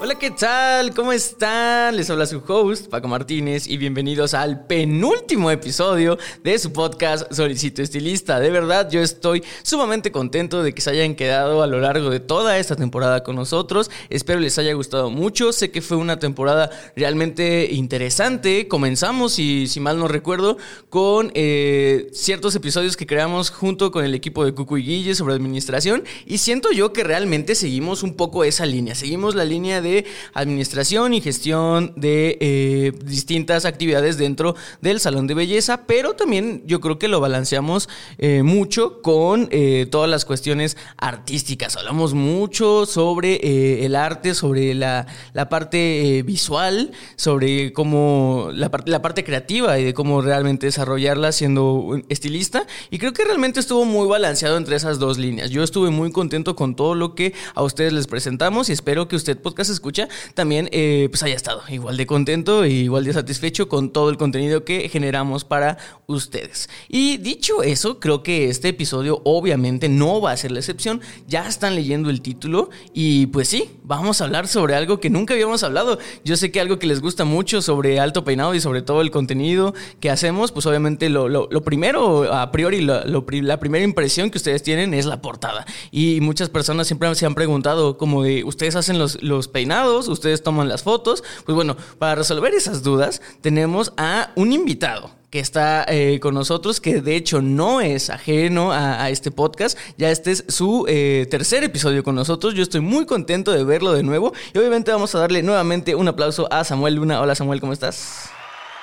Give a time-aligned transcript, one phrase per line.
[0.00, 0.94] Hola, ¿qué tal?
[0.94, 1.96] ¿Cómo están?
[1.96, 7.82] Les habla su host, Paco Martínez, y bienvenidos al penúltimo episodio de su podcast Solicito
[7.82, 8.38] Estilista.
[8.38, 12.20] De verdad, yo estoy sumamente contento de que se hayan quedado a lo largo de
[12.20, 13.90] toda esta temporada con nosotros.
[14.08, 15.52] Espero les haya gustado mucho.
[15.52, 18.68] Sé que fue una temporada realmente interesante.
[18.68, 20.58] Comenzamos, y si mal no recuerdo,
[20.90, 25.34] con eh, ciertos episodios que creamos junto con el equipo de Cucu y Guille sobre
[25.34, 26.04] administración.
[26.24, 28.94] Y siento yo que realmente seguimos un poco esa línea.
[28.94, 29.87] Seguimos la línea de
[30.34, 36.80] administración y gestión de eh, distintas actividades dentro del salón de belleza, pero también yo
[36.80, 41.76] creo que lo balanceamos eh, mucho con eh, todas las cuestiones artísticas.
[41.76, 49.24] Hablamos mucho sobre el arte, sobre la, la parte visual, sobre cómo la, la parte
[49.24, 52.66] creativa y de cómo realmente desarrollarla siendo estilista.
[52.90, 55.50] Y creo que realmente estuvo muy balanceado entre esas dos líneas.
[55.50, 59.16] Yo estuve muy contento con todo lo que a ustedes les presentamos y espero que
[59.16, 63.68] usted podcast escucha, también eh, pues haya estado igual de contento e igual de satisfecho
[63.68, 66.68] con todo el contenido que generamos para ustedes.
[66.88, 71.00] Y dicho eso, creo que este episodio obviamente no va a ser la excepción.
[71.26, 75.34] Ya están leyendo el título y pues sí, vamos a hablar sobre algo que nunca
[75.34, 75.98] habíamos hablado.
[76.24, 79.10] Yo sé que algo que les gusta mucho sobre Alto Peinado y sobre todo el
[79.10, 84.94] contenido que hacemos, pues obviamente lo, primero, a priori, la primera impresión que ustedes tienen
[84.94, 85.66] es la portada.
[85.90, 89.67] Y muchas personas siempre se han preguntado como de, ¿ustedes hacen los, los peinados?
[90.08, 91.22] Ustedes toman las fotos.
[91.44, 96.80] Pues bueno, para resolver esas dudas tenemos a un invitado que está eh, con nosotros,
[96.80, 99.78] que de hecho no es ajeno a, este podcast.
[99.98, 102.54] Ya este es su eh, tercer episodio con nosotros.
[102.54, 104.32] Yo estoy muy contento de verlo de nuevo.
[104.54, 107.20] Y obviamente vamos a darle nuevamente un aplauso a Samuel Luna.
[107.20, 108.30] Hola Samuel, ¿cómo estás?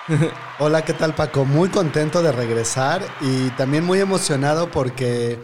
[0.60, 1.46] Hola, ¿qué tal Paco?
[1.46, 5.40] Muy contento de regresar y también muy emocionado porque,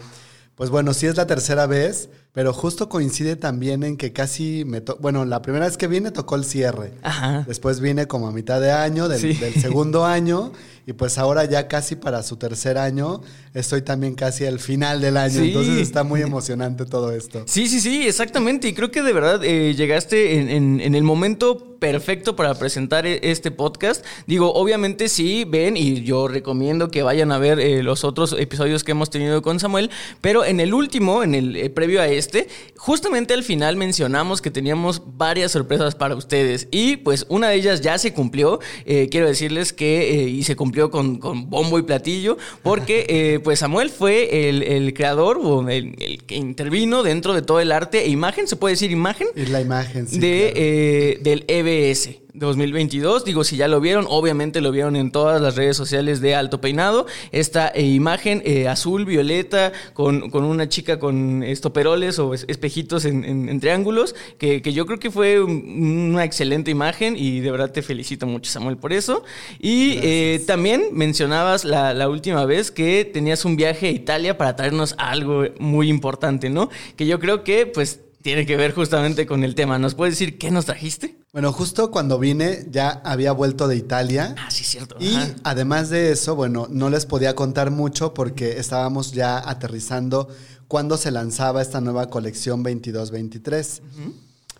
[0.54, 4.80] pues bueno, sí es la tercera vez pero justo coincide también en que casi me
[4.80, 6.94] tocó, bueno, la primera vez que vine tocó el cierre.
[7.02, 7.44] Ajá.
[7.46, 10.52] Después vine como a mitad de año, del, del segundo año,
[10.84, 13.20] y pues ahora ya casi para su tercer año,
[13.54, 15.40] estoy también casi al final del año.
[15.40, 17.44] Entonces está muy emocionante todo esto.
[17.46, 18.66] Sí, sí, sí, exactamente.
[18.66, 23.52] Y creo que de verdad eh, llegaste en, el momento perfecto para presentar e, este
[23.52, 24.04] podcast.
[24.26, 28.82] Digo, obviamente sí, ven y yo recomiendo que vayan a ver eh, los otros episodios
[28.82, 32.48] que hemos tenido con Samuel, pero en el último, en el eh, previo a este,
[32.76, 37.80] justamente al final mencionamos que teníamos varias sorpresas para ustedes y pues una de ellas
[37.80, 38.60] ya se cumplió.
[38.84, 41.18] quiero decirles que y se cumplió con,
[41.50, 47.34] bombo y platillo, porque eh, pues Samuel fue el, creador o el, que intervino dentro
[47.34, 49.28] de todo el arte e imagen, se puede decir imagen.
[49.34, 52.21] Es la imagen, sí, de, eh, del EBS.
[52.34, 53.24] 2022.
[53.24, 56.60] Digo, si ya lo vieron, obviamente lo vieron en todas las redes sociales de Alto
[56.60, 57.06] Peinado.
[57.30, 64.14] Esta eh, imagen eh, azul, violeta, con, una chica con estoperoles o espejitos en, triángulos,
[64.38, 68.76] que, yo creo que fue una excelente imagen y de verdad te felicito mucho, Samuel,
[68.76, 69.24] por eso.
[69.60, 74.56] Y eh, también mencionabas la, la última vez que tenías un viaje a Italia para
[74.56, 76.70] traernos algo muy importante, ¿no?
[76.96, 79.78] Que yo creo que, pues, tiene que ver justamente con el tema.
[79.78, 81.18] ¿Nos puedes decir qué nos trajiste?
[81.32, 84.34] Bueno, justo cuando vine ya había vuelto de Italia.
[84.38, 84.96] Ah, sí, cierto.
[85.00, 90.28] Y además de eso, bueno, no les podía contar mucho porque estábamos ya aterrizando
[90.68, 93.80] cuando se lanzaba esta nueva colección 22-23.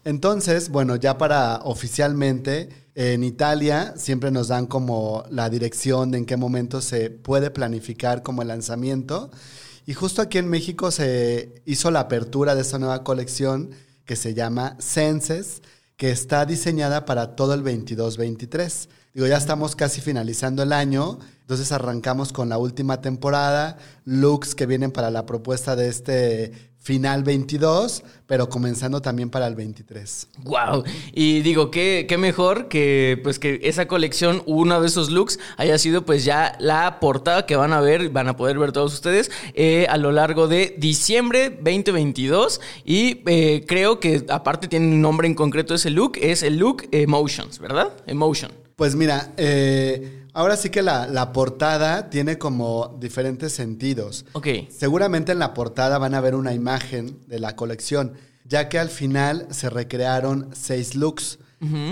[0.04, 6.26] Entonces, bueno, ya para oficialmente en Italia siempre nos dan como la dirección de en
[6.26, 9.30] qué momento se puede planificar como el lanzamiento.
[9.84, 13.70] Y justo aquí en México se hizo la apertura de esta nueva colección
[14.04, 15.62] que se llama Senses,
[15.96, 18.88] que está diseñada para todo el 22-23.
[19.14, 24.66] Digo, ya estamos casi finalizando el año, entonces arrancamos con la última temporada, looks que
[24.66, 30.28] vienen para la propuesta de este final 22, pero comenzando también para el 23.
[30.42, 30.82] Wow.
[31.12, 35.78] Y digo, qué, qué mejor que pues que esa colección, uno de esos looks, haya
[35.78, 39.30] sido pues ya la portada que van a ver, van a poder ver todos ustedes
[39.54, 42.60] eh, a lo largo de diciembre 2022.
[42.84, 46.88] Y eh, creo que aparte tiene un nombre en concreto ese look, es el look
[46.90, 47.92] Emotions, ¿verdad?
[48.06, 48.61] Emotion.
[48.82, 54.24] Pues mira, eh, ahora sí que la, la portada tiene como diferentes sentidos.
[54.32, 54.48] Ok.
[54.76, 58.14] Seguramente en la portada van a ver una imagen de la colección,
[58.44, 61.38] ya que al final se recrearon seis looks.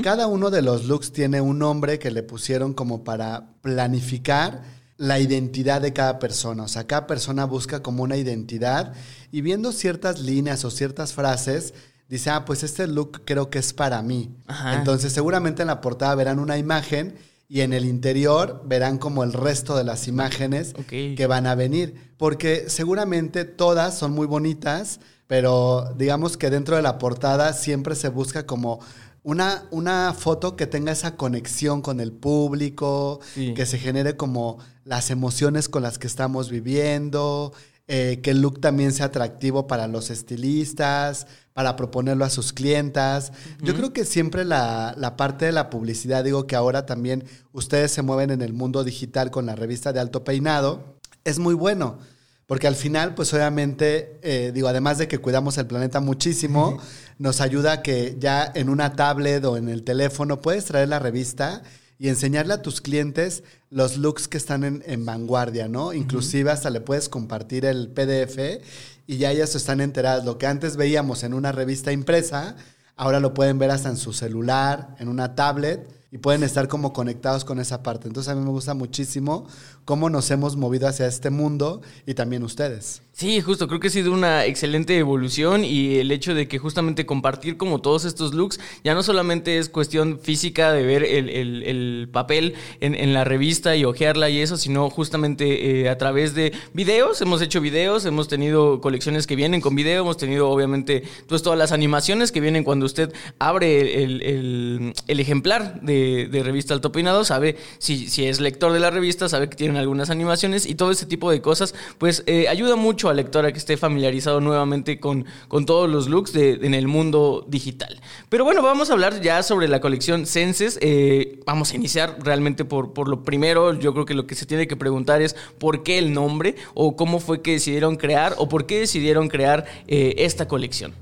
[0.02, 4.62] Cada uno de los looks tiene un nombre que le pusieron como para planificar
[4.96, 6.64] la identidad de cada persona.
[6.64, 8.94] O sea, cada persona busca como una identidad
[9.30, 11.72] y viendo ciertas líneas o ciertas frases,
[12.10, 14.34] dice, ah, pues este look creo que es para mí.
[14.46, 14.74] Ajá.
[14.76, 17.14] Entonces seguramente en la portada verán una imagen
[17.48, 22.12] y en el interior verán como el resto de las imágenes que van a venir.
[22.18, 28.08] Porque seguramente todas son muy bonitas, pero digamos que dentro de la portada siempre se
[28.08, 28.80] busca como
[29.22, 33.52] una, una foto que tenga esa conexión con el público, Sí.
[33.54, 37.52] que se genere como las emociones con las que estamos viviendo,
[37.92, 43.32] eh, que el look también sea atractivo para los estilistas, para proponerlo a sus clientas.
[43.60, 47.90] Yo creo que siempre la, la parte de la publicidad, digo que ahora también ustedes
[47.90, 51.98] se mueven en el mundo digital con la revista de Alto Peinado, es muy bueno.
[52.46, 56.78] Porque al final, pues obviamente, eh, digo, además de que cuidamos el planeta muchísimo,
[57.18, 61.62] nos ayuda que ya en una tablet o en el teléfono puedes traer la revista
[62.00, 65.92] y enseñarle a tus clientes los looks que están en, en vanguardia, ¿no?
[65.92, 68.64] Inclusive hasta le puedes compartir el PDF
[69.06, 70.24] y ya ellas están enteradas.
[70.24, 72.56] Lo que antes veíamos en una revista impresa,
[72.96, 76.94] ahora lo pueden ver hasta en su celular, en una tablet y pueden estar como
[76.94, 78.08] conectados con esa parte.
[78.08, 79.46] Entonces a mí me gusta muchísimo
[79.84, 83.02] cómo nos hemos movido hacia este mundo y también ustedes.
[83.20, 87.04] Sí, justo, creo que ha sido una excelente evolución y el hecho de que justamente
[87.04, 91.62] compartir como todos estos looks ya no solamente es cuestión física de ver el, el-
[91.64, 96.34] el papel en, en la revista y ojearla y eso, sino justamente eh, a través
[96.34, 101.02] de videos, hemos hecho videos, hemos tenido colecciones que vienen con video, hemos tenido obviamente
[101.26, 106.72] pues todas las animaciones que vienen cuando usted abre el, el- ejemplar de, de revista
[106.72, 110.64] Alto Peinado, sabe si, si es lector de la revista, sabe que tienen algunas animaciones
[110.64, 113.76] y todo ese tipo de cosas, pues eh, ayuda mucho al lector a que esté
[113.76, 118.00] familiarizado nuevamente con, con todos los looks de, en el mundo digital.
[118.28, 120.78] Pero bueno, vamos a hablar ya sobre la colección Senses.
[120.80, 123.78] Eh, vamos a iniciar realmente por, por lo primero.
[123.78, 126.96] Yo creo que lo que se tiene que preguntar es por qué el nombre o
[126.96, 130.94] cómo fue que decidieron crear o por qué decidieron crear eh, esta colección.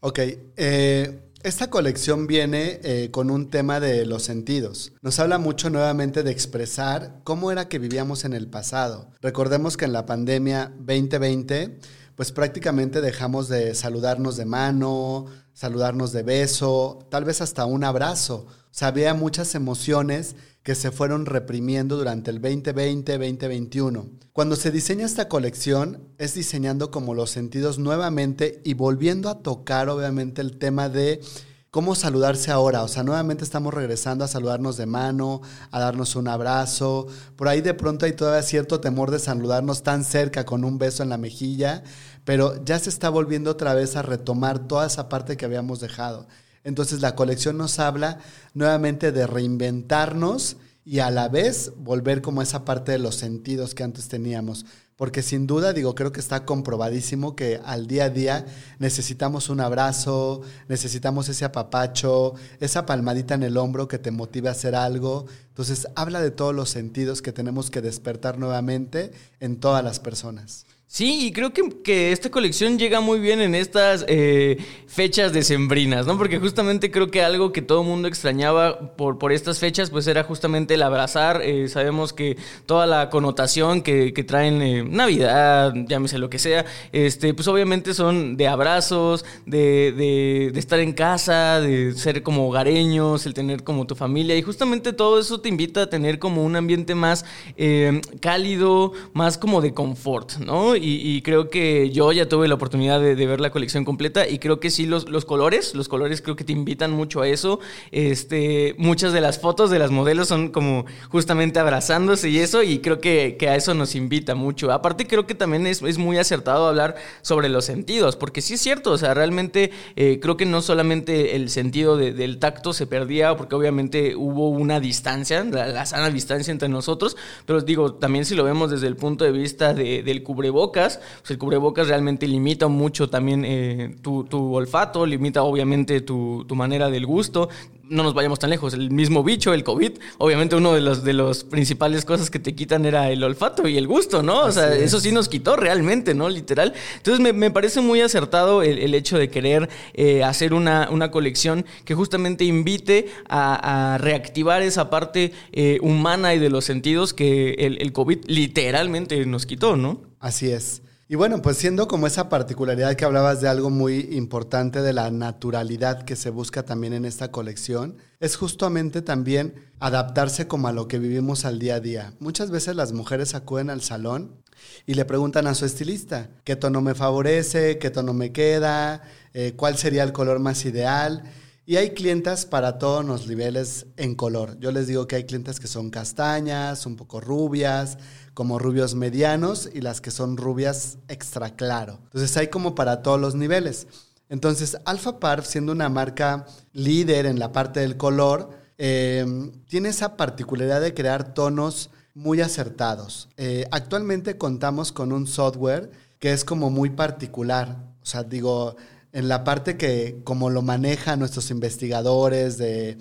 [0.00, 0.20] Ok,
[0.56, 4.92] eh, esta colección viene eh, con un tema de los sentidos.
[5.00, 9.12] Nos habla mucho nuevamente de expresar cómo era que vivíamos en el pasado.
[9.20, 11.78] Recordemos que en la pandemia 2020,
[12.16, 18.48] pues prácticamente dejamos de saludarnos de mano, saludarnos de beso, tal vez hasta un abrazo.
[18.78, 24.04] O muchas emociones que se fueron reprimiendo durante el 2020-2021.
[24.32, 29.88] Cuando se diseña esta colección es diseñando como los sentidos nuevamente y volviendo a tocar
[29.88, 31.22] obviamente el tema de
[31.70, 32.82] cómo saludarse ahora.
[32.82, 35.40] O sea, nuevamente estamos regresando a saludarnos de mano,
[35.70, 37.06] a darnos un abrazo.
[37.36, 41.02] Por ahí de pronto hay todavía cierto temor de saludarnos tan cerca con un beso
[41.02, 41.82] en la mejilla,
[42.24, 46.26] pero ya se está volviendo otra vez a retomar toda esa parte que habíamos dejado.
[46.66, 48.18] Entonces la colección nos habla
[48.52, 53.84] nuevamente de reinventarnos y a la vez volver como esa parte de los sentidos que
[53.84, 54.66] antes teníamos.
[54.96, 58.46] Porque sin duda, digo, creo que está comprobadísimo que al día a día
[58.80, 64.52] necesitamos un abrazo, necesitamos ese apapacho, esa palmadita en el hombro que te motive a
[64.52, 65.26] hacer algo.
[65.48, 70.65] Entonces, habla de todos los sentidos que tenemos que despertar nuevamente en todas las personas.
[70.88, 76.06] Sí, y creo que, que esta colección llega muy bien en estas eh, fechas decembrinas,
[76.06, 76.16] ¿no?
[76.16, 80.22] Porque justamente creo que algo que todo mundo extrañaba por, por estas fechas, pues era
[80.22, 81.42] justamente el abrazar.
[81.42, 86.64] Eh, sabemos que toda la connotación que, que traen eh, Navidad, llámese lo que sea,
[86.92, 92.48] este, pues obviamente son de abrazos, de, de, de estar en casa, de ser como
[92.48, 94.36] hogareños, el tener como tu familia.
[94.36, 97.24] Y justamente todo eso te invita a tener como un ambiente más
[97.56, 100.75] eh, cálido, más como de confort, ¿no?
[100.76, 104.28] Y, y creo que yo ya tuve la oportunidad de, de ver la colección completa
[104.28, 107.28] y creo que sí, los, los colores, los colores creo que te invitan mucho a
[107.28, 107.60] eso.
[107.90, 112.78] Este, muchas de las fotos de las modelos son como justamente abrazándose y eso, y
[112.80, 114.70] creo que, que a eso nos invita mucho.
[114.70, 118.60] Aparte, creo que también es, es muy acertado hablar sobre los sentidos, porque sí es
[118.60, 122.86] cierto, o sea, realmente eh, creo que no solamente el sentido de- del tacto se
[122.86, 127.16] perdía, porque obviamente hubo una distancia, la, la sana distancia entre nosotros,
[127.46, 131.00] pero digo, también si lo vemos desde el punto de vista de- del cubrebocas, cubrebocas.
[131.20, 136.54] Pues el cubrebocas realmente limita mucho también eh, tu, tu, olfato, limita obviamente tu, tu
[136.54, 137.48] manera del gusto
[137.88, 141.12] no nos vayamos tan lejos, el mismo bicho, el COVID, obviamente uno de los de
[141.12, 144.44] los principales cosas que te quitan era el olfato y el gusto, ¿no?
[144.44, 146.28] O sea, eso sí nos quitó realmente, ¿no?
[146.28, 146.74] Literal.
[146.96, 151.94] Entonces me, parece muy acertado el, hecho de querer eh, hacer una, una, colección que
[151.94, 157.92] justamente invite a, reactivar esa parte eh, humana y de los sentidos que el, el
[157.92, 160.00] COVID literalmente nos quitó, ¿no?
[160.20, 160.82] Así es.
[161.08, 165.12] Y bueno, pues siendo como esa particularidad que hablabas de algo muy importante de la
[165.12, 170.88] naturalidad que se busca también en esta colección, es justamente también adaptarse como a lo
[170.88, 172.14] que vivimos al día a día.
[172.18, 174.42] Muchas veces las mujeres acuden al salón
[174.84, 177.78] y le preguntan a su estilista, ¿qué tono me favorece?
[177.78, 179.02] ¿Qué tono me queda?
[179.32, 181.22] Eh, ¿Cuál sería el color más ideal?
[181.68, 184.56] Y hay clientas para todos los niveles en color.
[184.60, 187.98] Yo les digo que hay clientes que son castañas, un poco rubias,
[188.36, 192.00] como rubios medianos y las que son rubias extra claro.
[192.04, 193.86] Entonces hay como para todos los niveles.
[194.28, 200.18] Entonces Alpha Parf, siendo una marca líder en la parte del color, em, tiene esa
[200.18, 203.30] particularidad de crear tonos muy acertados.
[203.38, 207.78] Eh, actualmente contamos con un software que es como muy particular.
[208.02, 208.76] O sea, digo,
[209.12, 212.98] en la parte que como lo manejan nuestros investigadores de,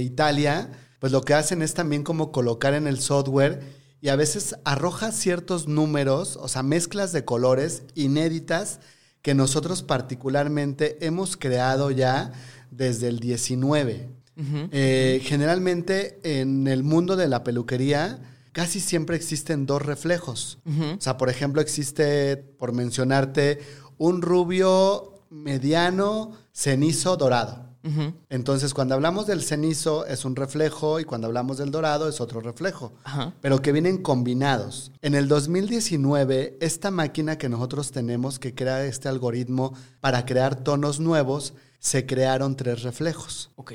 [0.00, 4.56] Italia, pues lo que hacen es también como colocar en el software y a veces
[4.64, 8.80] arroja ciertos números, o sea, mezclas de colores inéditas
[9.22, 12.30] que nosotros particularmente hemos creado ya
[12.70, 14.10] desde el 19.
[14.72, 18.18] Eh, generalmente en el mundo de la peluquería
[18.52, 20.58] casi siempre existen dos reflejos.
[20.66, 23.60] O sea, por ejemplo, existe, por mencionarte,
[23.96, 27.73] un rubio mediano, cenizo, dorado.
[28.30, 32.40] Entonces, cuando hablamos del cenizo es un reflejo y cuando hablamos del dorado es otro
[32.40, 32.92] reflejo,
[33.40, 34.90] pero que vienen combinados.
[35.02, 40.98] En el 2019, esta máquina que nosotros tenemos que crea este algoritmo para crear tonos
[40.98, 43.50] nuevos, se crearon tres reflejos.
[43.56, 43.72] Ok.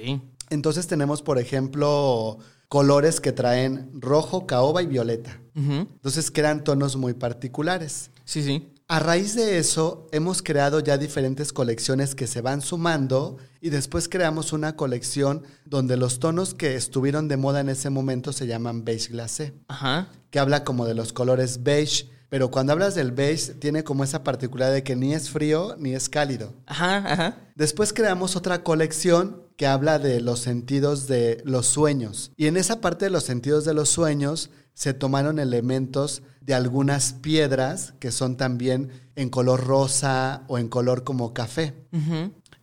[0.50, 5.40] Entonces tenemos, por ejemplo, colores que traen rojo, caoba y violeta.
[5.56, 8.12] Entonces crean tonos muy particulares.
[8.24, 8.70] Sí, sí.
[8.92, 14.10] A raíz de eso, hemos creado ya diferentes colecciones que se van sumando y después
[14.10, 18.86] creamos una colección donde los tonos que estuvieron de moda en ese momento se llaman
[18.86, 20.10] beige glacé, Ajá.
[20.32, 24.24] que habla como de los colores beige, pero cuando hablas del beige tiene como esa
[24.24, 26.54] particularidad de que ni es frío ni es cálido.
[26.66, 27.38] Ajá, ajá.
[27.56, 32.32] Después creamos otra colección que habla de los sentidos de los sueños.
[32.38, 37.14] Y en esa parte de los sentidos de los sueños se tomaron elementos de algunas
[37.14, 41.74] piedras que son también en color rosa o en color como café.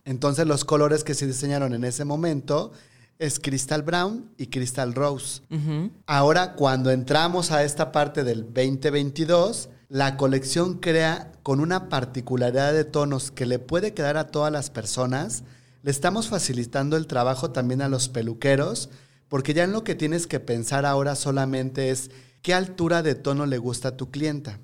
[0.05, 2.71] Entonces los colores que se diseñaron en ese momento
[3.19, 5.41] es Crystal Brown y Crystal Rose.
[6.05, 12.83] Ahora, cuando entramos a esta parte del 2022, la colección crea con una particularidad de
[12.83, 15.43] tonos que le puede quedar a todas las personas.
[15.81, 18.89] Le estamos facilitando el trabajo también a los peluqueros,
[19.29, 23.45] porque ya en lo que tienes que pensar ahora solamente es qué altura de tono
[23.45, 24.59] le gusta a tu clienta.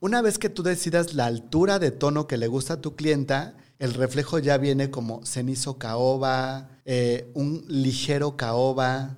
[0.00, 3.54] Una vez que tú decidas la altura de tono que le gusta a tu clienta,
[3.78, 9.16] el reflejo ya viene como cenizo caoba, eh, un ligero caoba,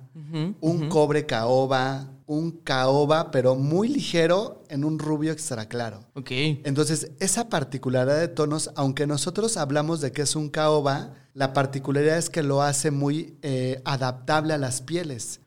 [0.61, 6.05] un cobre caoba, un caoba, pero muy ligero en un rubio extra claro.
[6.13, 6.29] Ok.
[6.29, 12.17] Entonces, esa particularidad de tonos, aunque nosotros hablamos de que es un caoba, la particularidad
[12.17, 15.39] es que lo hace muy eh, adaptable a las pieles.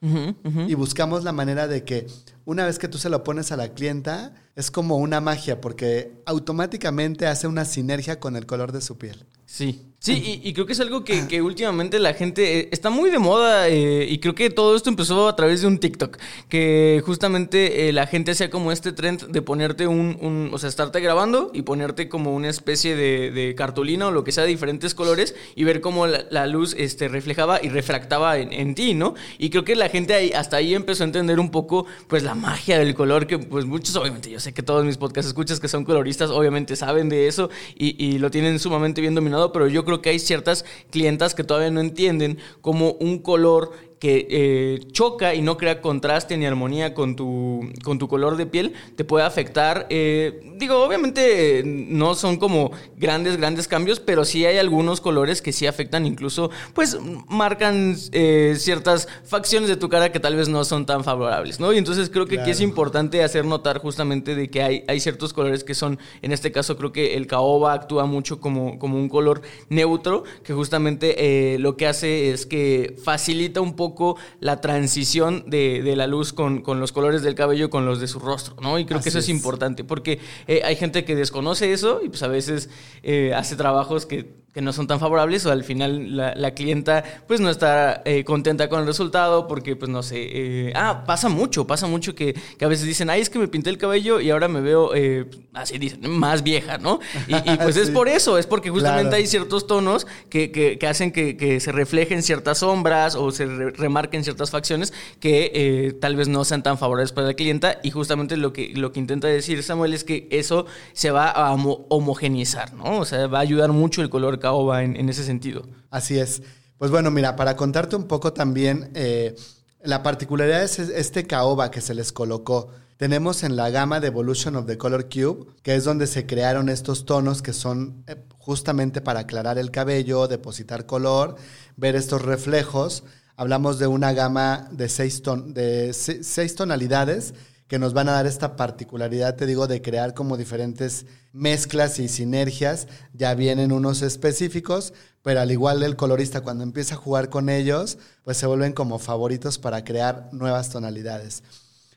[0.66, 2.06] Y buscamos la manera de que
[2.46, 6.22] una vez que tú se lo pones a la clienta, es como una magia porque
[6.24, 9.26] automáticamente hace una sinergia con el color de su piel.
[9.44, 9.91] Sí.
[10.02, 13.68] Sí, y, creo que es algo que, últimamente la gente eh, está muy de moda
[13.68, 16.18] eh, y creo que todo esto empezó a través de un TikTok,
[16.48, 20.98] que justamente eh, la gente hacía como este trend de ponerte un, o sea, estarte
[20.98, 25.36] grabando y ponerte como una especie de, cartulina o lo que sea de diferentes colores
[25.54, 29.14] y ver cómo la, luz este, reflejaba y refractaba en, ti, ¿no?
[29.38, 32.34] Y creo que la gente ahí, hasta ahí empezó a entender un poco pues la
[32.34, 35.68] magia del color, que pues muchos, obviamente, yo sé que todos mis podcasts escuchas que
[35.68, 39.84] son coloristas, obviamente saben de eso y, y lo tienen sumamente bien dominado, pero yo
[39.84, 43.72] creo que hay ciertas clientas que todavía no entienden cómo un color
[44.02, 48.46] que eh, choca y no crea contraste ni armonía con tu, con tu color de
[48.46, 49.86] piel, te puede afectar.
[49.90, 55.52] Eh, digo, obviamente no son como grandes, grandes cambios, pero sí hay algunos colores que
[55.52, 60.64] sí afectan, incluso pues marcan eh, ciertas facciones de tu cara que tal vez no
[60.64, 61.72] son tan favorables, ¿no?
[61.72, 65.32] Y entonces creo que aquí es importante hacer notar justamente de que hay, hay ciertos
[65.32, 69.08] colores que son, en este caso creo que el caoba actúa mucho como, como un
[69.08, 75.44] color neutro, que justamente lo que hace es que facilita un poco poco la transición
[75.46, 78.56] de, de la luz con, con, los colores del cabello con los de su rostro,
[78.60, 78.78] ¿no?
[78.78, 82.22] Y creo que eso es, importante, porque eh, hay gente que desconoce eso y pues
[82.22, 82.70] a veces
[83.02, 87.40] eh, hace trabajos que que no son tan favorables o al final la, clienta pues
[87.40, 91.66] no está eh, contenta con el resultado porque pues no sé, eh, ah, pasa mucho,
[91.66, 94.30] pasa mucho que, que, a veces dicen, ay, es que me pinté el cabello y
[94.30, 97.00] ahora me veo, eh, así dicen, más vieja, ¿no?
[97.28, 101.12] Y, pues es por eso, es porque justamente hay ciertos tonos que, que, que hacen
[101.12, 106.62] que, se reflejen ciertas sombras o se remarquen ciertas facciones que tal vez no sean
[106.62, 110.04] tan favorables para la clienta y justamente lo que, lo que intenta decir Samuel es
[110.04, 112.98] que eso se va a homogenizar, ¿no?
[112.98, 115.62] O sea, va a ayudar mucho el color caoba en, ese sentido.
[115.88, 116.42] Así es.
[116.76, 119.36] Pues bueno, mira, para contarte un poco también eh,
[119.82, 122.68] la particularidad es este caoba que se les colocó.
[122.96, 126.68] Tenemos en la gama de Evolution of the Color Cube, que es donde se crearon
[126.68, 131.36] estos tonos que son eh, justamente para aclarar el cabello, depositar color,
[131.76, 133.04] ver estos reflejos.
[133.36, 137.34] Hablamos de una gama de seis, ton de seis tonalidades
[137.72, 142.08] que nos van a dar esta particularidad, te digo, de crear como diferentes mezclas y
[142.08, 142.86] sinergias.
[143.14, 147.96] Ya vienen unos específicos, pero al igual el colorista cuando empieza a jugar con ellos,
[148.24, 151.44] pues se vuelven como favoritos para crear nuevas tonalidades.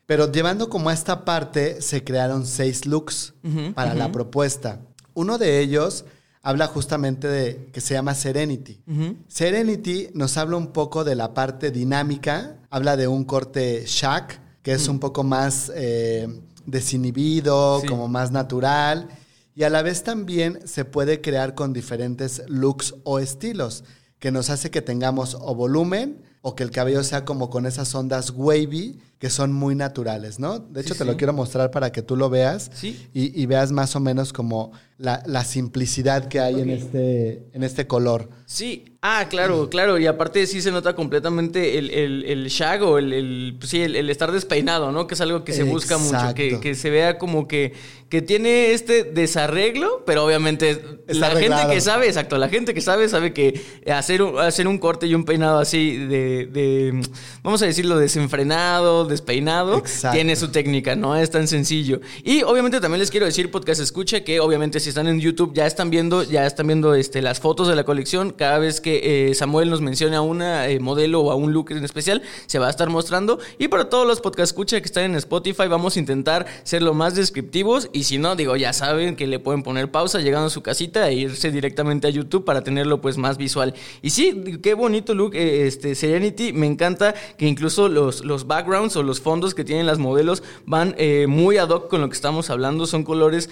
[0.05, 3.33] Pero llevando como a esta parte, se crearon seis looks
[3.73, 4.79] para la propuesta.
[5.13, 6.05] Uno de ellos
[6.41, 8.81] habla justamente de que se llama Serenity.
[9.27, 14.73] Serenity nos habla un poco de la parte dinámica, habla de un corte shack, que
[14.73, 16.27] es un poco más eh,
[16.65, 19.09] desinhibido, como más natural.
[19.53, 23.83] Y a la vez también se puede crear con diferentes looks o estilos,
[24.17, 27.93] que nos hace que tengamos o volumen o que el cabello sea como con esas
[27.93, 30.59] ondas wavy que son muy naturales, ¿no?
[30.59, 32.71] De hecho, te lo quiero mostrar para que tú lo veas
[33.13, 38.29] y, veas más o menos como la, simplicidad que hay en, este, en este color.
[38.45, 39.99] Sí, Ah, claro, claro.
[39.99, 44.31] Y aparte sí se nota completamente el, el, shag o el, pues sí, el, estar
[44.31, 45.05] despeinado, ¿no?
[45.05, 46.33] Que es algo que se busca mucho.
[46.33, 47.73] Que, que, se vea como que,
[48.09, 53.07] que tiene este desarreglo, pero obviamente la gente que sabe, exacto, la gente que sabe
[53.07, 53.61] sabe que
[53.93, 57.07] hacer un, hacer un corte y un peinado así de, de
[57.43, 62.01] vamos a decirlo, desenfrenado, despeinado, tiene su técnica, no es tan sencillo.
[62.23, 65.65] Y obviamente también les quiero decir, podcast escucha, que obviamente si están en YouTube ya
[65.65, 69.35] están viendo, ya están viendo este, las fotos de la colección cada vez que eh,
[69.35, 72.67] Samuel nos mencione a una eh, modelo o a un look en especial, se va
[72.67, 73.39] a estar mostrando.
[73.57, 76.93] Y para todos los podcast escucha que están en Spotify, vamos a intentar ser lo
[76.93, 77.89] más descriptivos.
[77.93, 81.09] Y si no, digo, ya saben que le pueden poner pausa llegando a su casita
[81.09, 83.73] e irse directamente a YouTube para tenerlo pues más visual.
[84.01, 86.53] Y sí, qué bonito look, eh, este Serenity.
[86.53, 90.95] Me encanta que incluso los, los backgrounds o los fondos que tienen las modelos van
[91.27, 92.85] muy ad hoc con lo que estamos hablando.
[92.85, 93.49] Son colores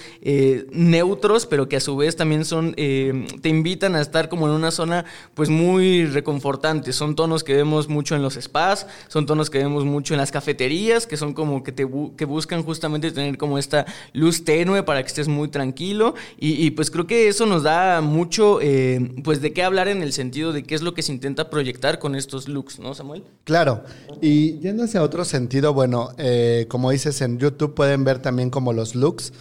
[0.72, 4.72] neutros, pero que a su vez también son, te invitan a estar como en una
[4.72, 6.96] zona pues muy reconfortantes.
[6.96, 10.32] Son tonos que vemos mucho en los spas, son tonos que vemos mucho en las
[10.32, 15.08] cafeterías, que son como que te buscan justamente tener como esta luz tenue para que
[15.08, 16.16] estés muy tranquilo.
[16.38, 20.14] Y, pues creo que eso nos da mucho eh, pues de qué hablar en el
[20.14, 23.24] sentido de qué es lo que se intenta proyectar con estos looks, ¿no, Samuel?
[23.44, 23.84] Claro.
[24.22, 28.72] Y yendo hacia otro sentido, bueno, eh, como dices en YouTube pueden ver también como
[28.72, 29.34] los looks.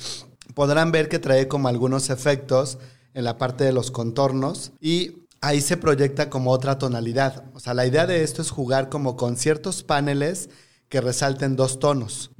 [0.55, 2.79] Podrán ver que trae como algunos efectos
[3.13, 7.45] en la parte de los contornos y ahí se proyecta como otra tonalidad.
[7.53, 10.49] O sea, la idea de esto es jugar como con ciertos paneles
[10.89, 12.31] que resalten dos tonos.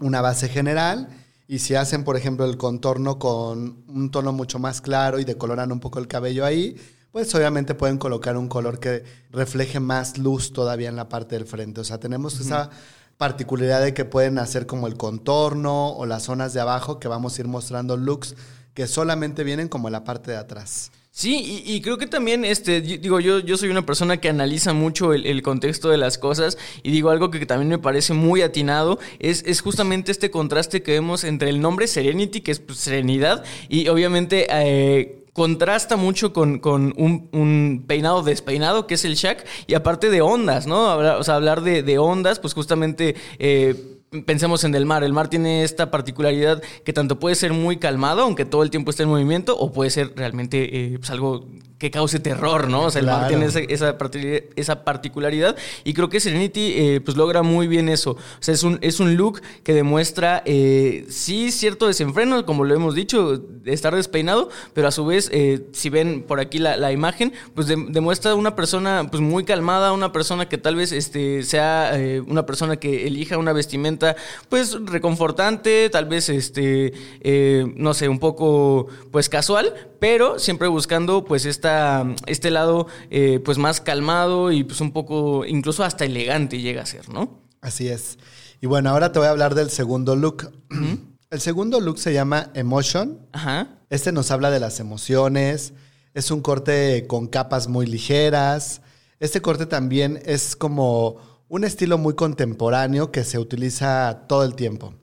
[0.00, 1.08] Una base general
[1.46, 5.70] y si hacen, por ejemplo, el contorno con un tono mucho más claro y decoloran
[5.70, 6.76] un poco el cabello ahí,
[7.12, 11.46] pues obviamente pueden colocar un color que refleje más luz todavía en la parte del
[11.46, 11.80] frente.
[11.80, 12.70] O sea, tenemos esa
[13.16, 17.36] particularidad de que pueden hacer como el contorno o las zonas de abajo que vamos
[17.36, 18.34] a ir mostrando looks
[18.74, 20.92] que solamente vienen como en la parte de atrás.
[21.12, 25.12] Sí, y, creo que también, este, digo, yo, yo soy una persona que analiza mucho
[25.12, 29.42] el, contexto de las cosas y digo algo que también me parece muy atinado, es,
[29.44, 33.88] es justamente este contraste que vemos entre el nombre Serenity, que es pues, serenidad, y
[33.88, 34.46] obviamente...
[34.50, 40.66] Eh, contrasta mucho con, un, peinado despeinado, que es el shack, y aparte de ondas,
[40.66, 40.96] ¿no?
[40.96, 45.04] o sea, hablar de, de ondas, pues justamente eh, Pensemos en el mar.
[45.04, 48.90] El mar tiene esta particularidad que tanto puede ser muy calmado, aunque todo el tiempo
[48.90, 51.46] esté en movimiento, o puede ser realmente eh, pues algo
[51.80, 52.82] que cause terror, ¿no?
[52.82, 57.42] O sea, el mar tiene esa, esa, particularidad y creo que Serenity eh, pues logra
[57.42, 58.10] muy bien eso.
[58.10, 62.74] O sea, es un, es un look que demuestra, eh, sí, cierto desenfreno, como lo
[62.74, 67.32] hemos dicho, estar despeinado, pero a su vez, eh, si ven por aquí la, imagen,
[67.54, 72.44] pues demuestra una persona pues muy calmada, una persona que tal vez este, sea una
[72.44, 73.99] persona que elija una vestimenta
[74.48, 81.24] pues reconfortante, tal vez este, eh, no sé, un poco pues casual, pero siempre buscando
[81.24, 86.60] pues esta, este lado eh, pues más calmado y pues un poco, incluso hasta elegante
[86.60, 87.40] llega a ser, ¿no?
[87.60, 88.18] Así es.
[88.60, 90.52] Y bueno, ahora te voy a hablar del segundo look.
[91.30, 93.20] El segundo look se llama Emotion.
[93.32, 93.78] Ajá.
[93.88, 95.74] Este nos habla de las emociones.
[96.12, 98.82] Es un corte con capas muy ligeras.
[99.20, 104.94] Este corte también es como un estilo muy contemporáneo que se utiliza todo el tiempo.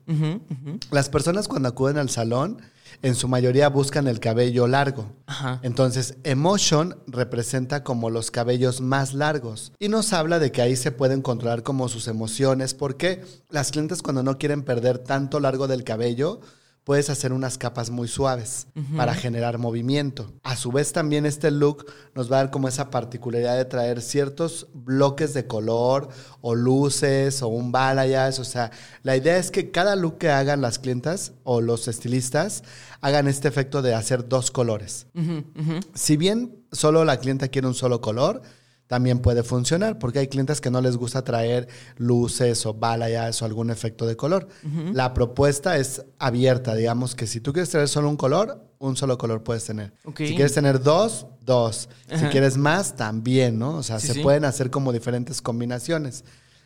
[0.90, 2.62] Las personas cuando acuden al salón,
[3.02, 5.12] en su mayoría buscan el cabello largo.
[5.26, 5.60] Ajá.
[5.62, 10.90] Entonces, emotion representa como los cabellos más largos y nos habla de que ahí se
[10.90, 15.84] pueden controlar como sus emociones porque las clientes cuando no quieren perder tanto largo del
[15.84, 16.40] cabello,
[16.88, 20.32] puedes hacer unas capas muy suaves para generar movimiento.
[20.42, 24.00] A su vez también este look nos va a dar como esa particularidad de traer
[24.00, 26.08] ciertos bloques de color
[26.40, 28.70] o luces o un balayage, o sea,
[29.02, 32.64] la idea es que cada look que hagan las clientas o los estilistas
[33.02, 35.08] hagan este efecto de hacer dos colores.
[35.92, 38.40] Si bien solo la clienta quiere un solo color,
[38.88, 43.44] también puede funcionar porque hay clientes que no les gusta traer luces o balayas o
[43.44, 44.48] algún efecto de color.
[44.92, 49.16] La propuesta es abierta, digamos que si tú quieres traer solo un color, un solo
[49.18, 49.92] color puedes tener.
[50.16, 51.88] Si quieres tener dos, dos.
[52.12, 53.76] Si quieres más, también, ¿no?
[53.76, 54.20] O sea, Sí, se sí.
[54.22, 56.24] pueden hacer como diferentes combinaciones.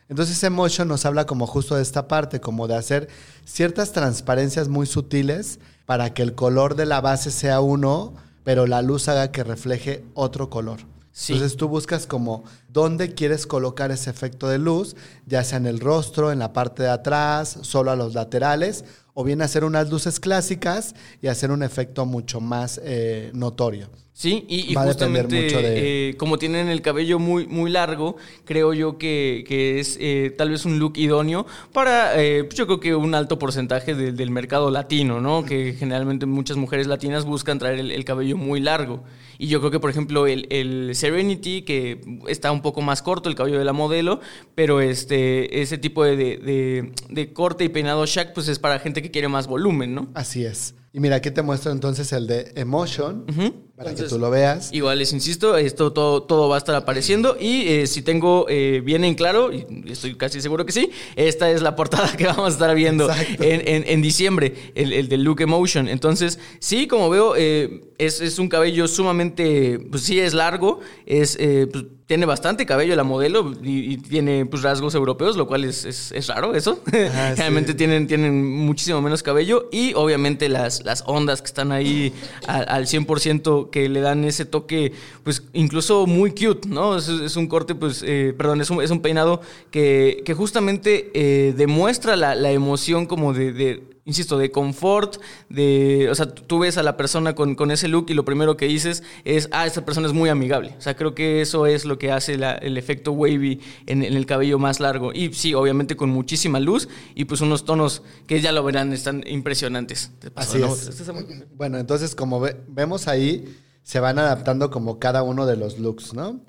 [0.09, 3.07] Entonces Emotion nos habla como justo de esta parte, como de hacer
[3.45, 8.81] ciertas transparencias muy sutiles para que el color de la base sea uno, pero la
[8.81, 10.79] luz haga que refleje otro color.
[11.15, 14.95] Entonces tú buscas como dónde quieres colocar ese efecto de luz,
[15.27, 18.83] ya sea en el rostro, en la parte de atrás, solo a los laterales,
[19.13, 23.87] o bien hacer unas luces clásicas y hacer un efecto mucho más eh, notorio.
[24.15, 28.71] Sí, y, y justamente mucho de- eh, como tienen el cabello muy, muy largo, creo
[28.73, 32.79] yo que, que es eh, tal vez un look idóneo para, eh, pues yo creo
[32.79, 35.43] que un alto porcentaje de- del mercado latino, ¿no?
[35.43, 39.03] Que generalmente muchas mujeres latinas buscan traer el, el cabello muy largo.
[39.39, 43.29] Y yo creo que, por ejemplo, el, el Serenity, que está un poco más corto,
[43.29, 44.19] el cabello de la modelo,
[44.55, 48.79] pero este, ese tipo de, de- de- de corte y peinado Shaq, pues es para
[48.79, 50.07] gente que quiere más volumen, ¿no?
[50.15, 50.73] Así es.
[50.91, 53.53] Y mira, aquí te muestro entonces el de Emotion, Ujú.
[53.75, 54.71] Para Entonces, que tú lo veas.
[54.71, 58.81] Igual les insisto, esto todo, todo va a estar apareciendo y eh, si tengo eh,
[58.85, 62.45] bien en claro, y estoy casi seguro que sí, esta es la portada que vamos
[62.45, 63.09] a estar viendo
[63.39, 65.87] en, en- en diciembre, el, el de Look Emotion.
[65.87, 71.35] Entonces, sí, como veo, eh, es, es un cabello sumamente, pues sí, es largo, es...
[71.39, 75.63] eh, pues, tiene bastante cabello la modelo y, y tiene pues, rasgos europeos, lo cual
[75.63, 76.79] es, es- es raro eso.
[76.85, 76.91] Ajá,
[77.29, 77.35] sí.
[77.37, 82.13] Generalmente tienen, tienen muchísimo menos cabello y obviamente las, las ondas que están ahí
[82.45, 86.97] al, al 100% que le dan ese toque, pues incluso muy cute, ¿no?
[86.97, 91.53] Es, un corte, pues, eh, perdón, es un, es un peinado que, que justamente eh,
[91.55, 95.15] demuestra la, la emoción como de, insisto, de confort,
[95.49, 98.57] de, o sea, tú ves a la persona con, con ese look y lo primero
[98.57, 100.75] que dices es, ah, esta persona es muy amigable.
[100.77, 104.13] O sea, creo que eso es lo que hace la- el efecto wavy en, en
[104.13, 105.13] el cabello más largo.
[105.13, 109.23] Y sí, obviamente con muchísima luz y pues unos tonos que ya lo verán, están
[109.25, 110.11] impresionantes.
[110.35, 110.73] Así ¿no?
[110.73, 110.87] es.
[110.87, 111.11] Este
[111.55, 116.13] Bueno, entonces como ve- vemos ahí, se van adaptando como cada uno de los looks,
[116.13, 116.39] ¿no?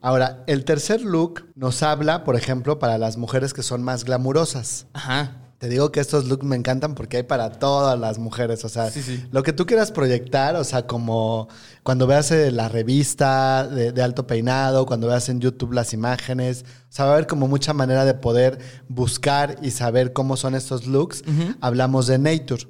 [0.00, 4.86] Ahora, el tercer look nos habla, por ejemplo, para las mujeres que son más glamurosas.
[4.94, 5.47] Ajá.
[5.58, 8.92] Te digo que estos looks me encantan porque hay para todas las mujeres, o sea,
[8.92, 9.24] Sí, sí.
[9.32, 11.48] lo que tú quieras proyectar, o sea, como
[11.82, 16.64] cuando veas eh, la revista de, de alto peinado, cuando veas en YouTube las imágenes,
[16.88, 20.54] o sea, va a haber como mucha manera de poder buscar y saber cómo son
[20.54, 21.24] estos looks.
[21.60, 22.68] Hablamos de Nature.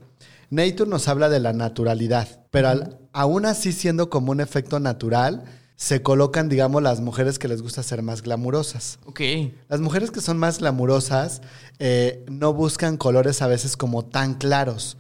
[0.49, 5.45] Nature nos habla de la naturalidad, pero al- aún así siendo como un efecto natural,
[5.79, 8.99] se colocan, digamos, las mujeres que les gusta ser más glamurosas.
[9.07, 9.21] Ok.
[9.69, 11.41] Las mujeres que son más glamurosas
[11.79, 14.97] eh, no buscan colores a veces como tan claros,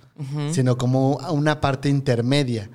[0.52, 2.70] sino como una parte intermedia.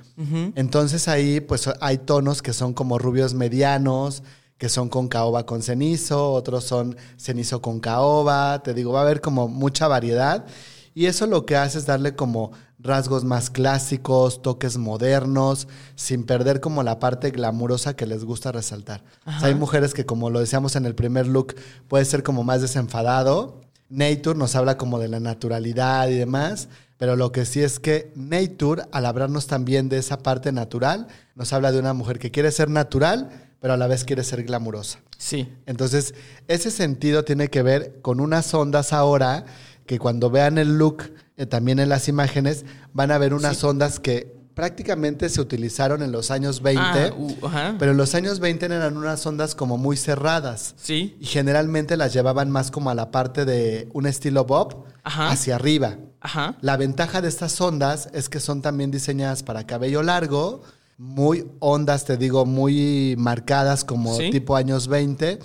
[0.55, 4.23] Entonces ahí pues hay tonos que son como rubios medianos,
[4.57, 9.03] que son con caoba con cenizo, otros son cenizo con caoba, te digo, va a
[9.03, 10.45] haber como mucha variedad
[10.93, 16.59] y eso lo que hace es darle como rasgos más clásicos, toques modernos, sin perder
[16.59, 19.03] como la parte glamurosa que les gusta resaltar.
[19.25, 21.55] O sea, hay mujeres que, como lo decíamos en el primer look,
[21.87, 23.61] puede ser como más desenfadado.
[23.89, 28.11] Nature nos habla como de la naturalidad y demás, pero lo que sí es que
[28.15, 32.51] Nature, al hablarnos también de esa parte natural, nos habla de una mujer que quiere
[32.51, 33.29] ser natural,
[33.59, 34.99] pero a la vez quiere ser glamurosa.
[35.17, 35.47] Sí.
[35.65, 36.15] Entonces,
[36.49, 39.45] ese sentido tiene que ver con unas ondas ahora
[39.85, 43.99] que cuando vean el look, eh, también en las imágenes, van a ver unas ondas
[43.99, 47.75] que prácticamente se utilizaron en los años 20, Ah, uh, ajá.
[47.79, 50.75] pero en los años 20 eran unas ondas como muy cerradas.
[50.77, 51.17] Sí.
[51.19, 55.31] Y generalmente las llevaban más como a la parte de un estilo bob Ajá.
[55.31, 55.97] hacia arriba.
[56.21, 56.55] Ajá.
[56.61, 60.61] La ventaja de estas ondas es que son también diseñadas para cabello largo,
[60.99, 64.29] muy ondas, te digo, muy marcadas como Sí.
[64.29, 65.39] tipo años 20,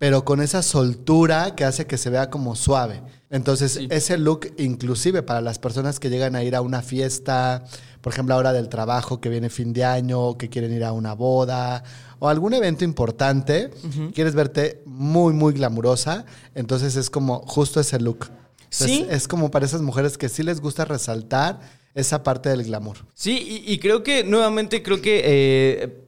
[0.00, 3.02] pero con esa soltura que hace que se vea como suave.
[3.28, 3.86] Entonces, Sí.
[3.90, 7.64] ese look, inclusive para las personas que llegan a ir a una fiesta,
[8.00, 11.12] por ejemplo, ahora del trabajo que viene fin de año, que quieren ir a una
[11.12, 11.84] boda
[12.18, 13.70] o algún evento importante,
[14.14, 18.30] quieres verte muy, muy glamurosa, entonces es como justo ese look.
[18.72, 19.06] Entonces, Sí.
[19.10, 21.60] Es como para esas mujeres que sí les gusta resaltar
[21.94, 22.96] esa parte del glamour.
[23.14, 25.22] Sí, y, y creo que nuevamente, creo que...
[25.26, 26.06] Eh,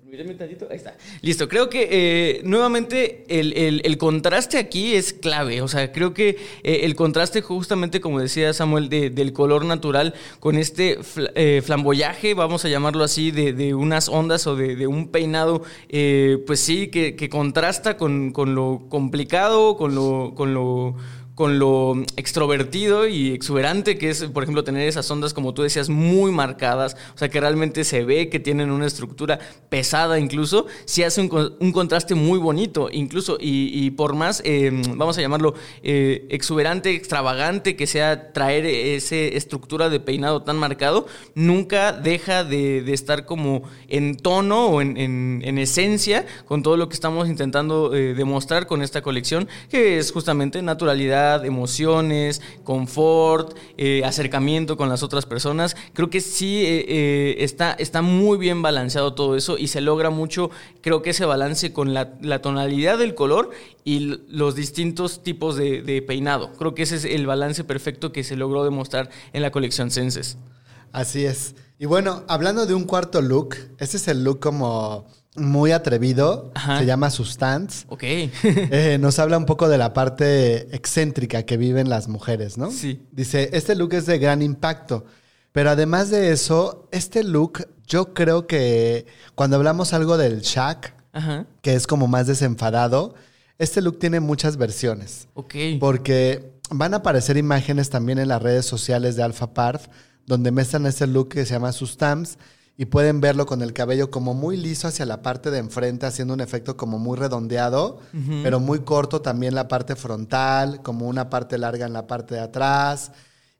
[0.71, 0.95] ahí está.
[1.23, 5.63] Listo, creo que eh, nuevamente el, el- contraste aquí es clave.
[5.63, 10.13] O sea, creo que eh, el contraste justamente, como decía Samuel, de- del color natural
[10.39, 10.99] con este
[11.35, 15.63] eh, flamboyaje, vamos a llamarlo así, de, de unas ondas o de, de un peinado,
[16.47, 20.35] pues sí, que, que contrasta con, con lo complicado, con lo...
[20.35, 20.95] Con lo
[21.43, 25.89] con lo extrovertido y exuberante que es, por ejemplo, tener esas ondas, como tú decías,
[25.89, 31.03] muy marcadas, o sea, que realmente se ve que tienen una estructura pesada incluso, sí
[31.03, 36.29] hace un, un contraste muy bonito, incluso, y, por más, eh, vamos a llamarlo, eh,
[36.31, 43.27] exuberante, extravagante que sea traer esa estructura de peinado tan marcado, nunca deja de, estar
[43.27, 48.81] como en tono o en esencia con todo lo que estamos intentando eh, demostrar con
[48.83, 55.77] esta colección, que es justamente naturalidad, emociones, confort, eh, acercamiento con las otras personas.
[55.93, 60.11] Creo que sí eh, eh, está, está muy bien balanceado todo eso y se logra
[60.11, 63.51] mucho, creo que ese balance con la, tonalidad del color
[63.85, 66.53] y los distintos tipos de, de peinado.
[66.59, 70.39] Creo que ese es el balance perfecto que se logró demostrar en la colección Senses.
[70.93, 71.55] Así es.
[71.79, 76.79] Y bueno, hablando de un cuarto look, ese es el look como muy atrevido, Ajá.
[76.79, 77.87] se llama Sustance.
[77.89, 78.03] Ok.
[78.45, 82.71] Eh, nos habla un poco de la parte excéntrica que viven las mujeres, ¿no?
[82.71, 83.07] Sí.
[83.13, 85.05] Dice, este look es de gran impacto,
[85.53, 91.47] pero además de eso, este look, yo creo que cuando hablamos algo del Shaq, Ajá.
[91.63, 93.15] que es como más desenfadado,
[93.59, 95.29] este look tiene muchas versiones.
[95.35, 95.55] Ok.
[95.81, 99.87] Porque van a aparecer imágenes también en las redes sociales de Alpha Parf,
[100.27, 102.39] donde muestran este look que se llama Sustams
[102.77, 106.35] y pueden verlo con el cabello como muy liso hacia la parte de enfrente, haciendo
[106.35, 108.01] un efecto como muy redondeado,
[108.43, 112.41] pero muy corto también la parte frontal, como una parte larga en la parte de
[112.41, 113.13] atrás.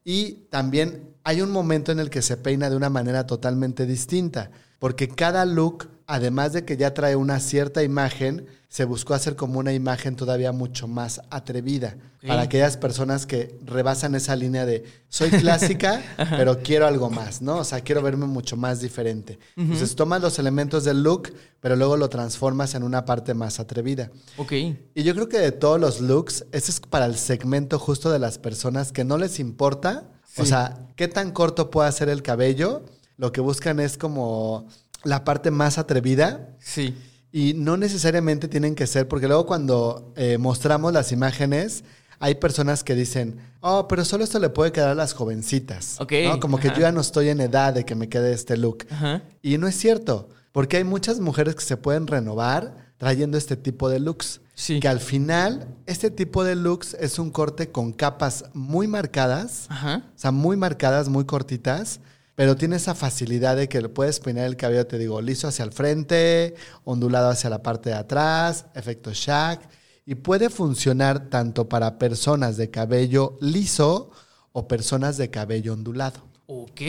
[0.05, 4.51] Y también hay un momento en el que se peina de una manera totalmente distinta,
[4.83, 9.61] porque cada look, además de que ya trae una cierta imagen, se buscó hacer como
[9.61, 15.31] una imagen todavía mucho más atrevida, para aquellas personas que rebasan esa línea de soy
[15.31, 16.03] clásica,
[16.37, 17.59] pero quiero algo más, ¿no?
[17.59, 19.39] O sea, quiero verme mucho más diferente.
[19.57, 24.11] Entonces tomas los elementos del look, pero luego lo transformas en una parte más atrevida.
[24.37, 24.51] Ok.
[24.51, 28.19] Y yo creo que de todos los looks, ese es para el segmento justo de
[28.19, 30.11] las personas que no les importa.
[30.39, 32.83] O sea, qué tan corto puede ser el cabello.
[33.23, 34.67] Lo que buscan es como
[35.05, 36.57] la parte más atrevida.
[36.59, 36.93] Sí.
[37.31, 41.85] Y no necesariamente tienen que ser, porque luego cuando eh, mostramos las imágenes,
[42.19, 46.01] hay personas que dicen, oh, pero solo esto le puede quedar a las jovencitas.
[46.01, 46.41] Ok, ¿no?
[46.41, 48.87] Como que yo ya no estoy en edad de que me quede este look.
[48.91, 49.23] Ajá.
[49.41, 53.89] Y no es cierto, porque hay muchas mujeres que se pueden renovar trayendo este tipo
[53.89, 54.41] de looks.
[54.57, 54.81] Sí.
[54.81, 60.03] Que al final, este tipo de looks es un corte con capas muy marcadas, Ajá.
[60.09, 62.01] o sea, muy marcadas, muy cortitas,
[62.35, 65.65] pero tiene esa facilidad de que le puedes peinar el cabello, te digo, liso hacia
[65.65, 69.61] el frente, ondulado hacia la parte de atrás, efecto Shaq,
[70.07, 74.11] y puede funcionar tanto para personas de cabello liso
[74.53, 76.32] o personas de cabello ondulado.
[76.55, 76.81] Ok,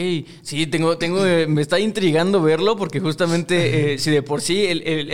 [0.42, 4.66] sí, tengo, tengo, eh, me está intrigando verlo porque justamente, eh, si de por sí
[4.66, 5.10] el, el-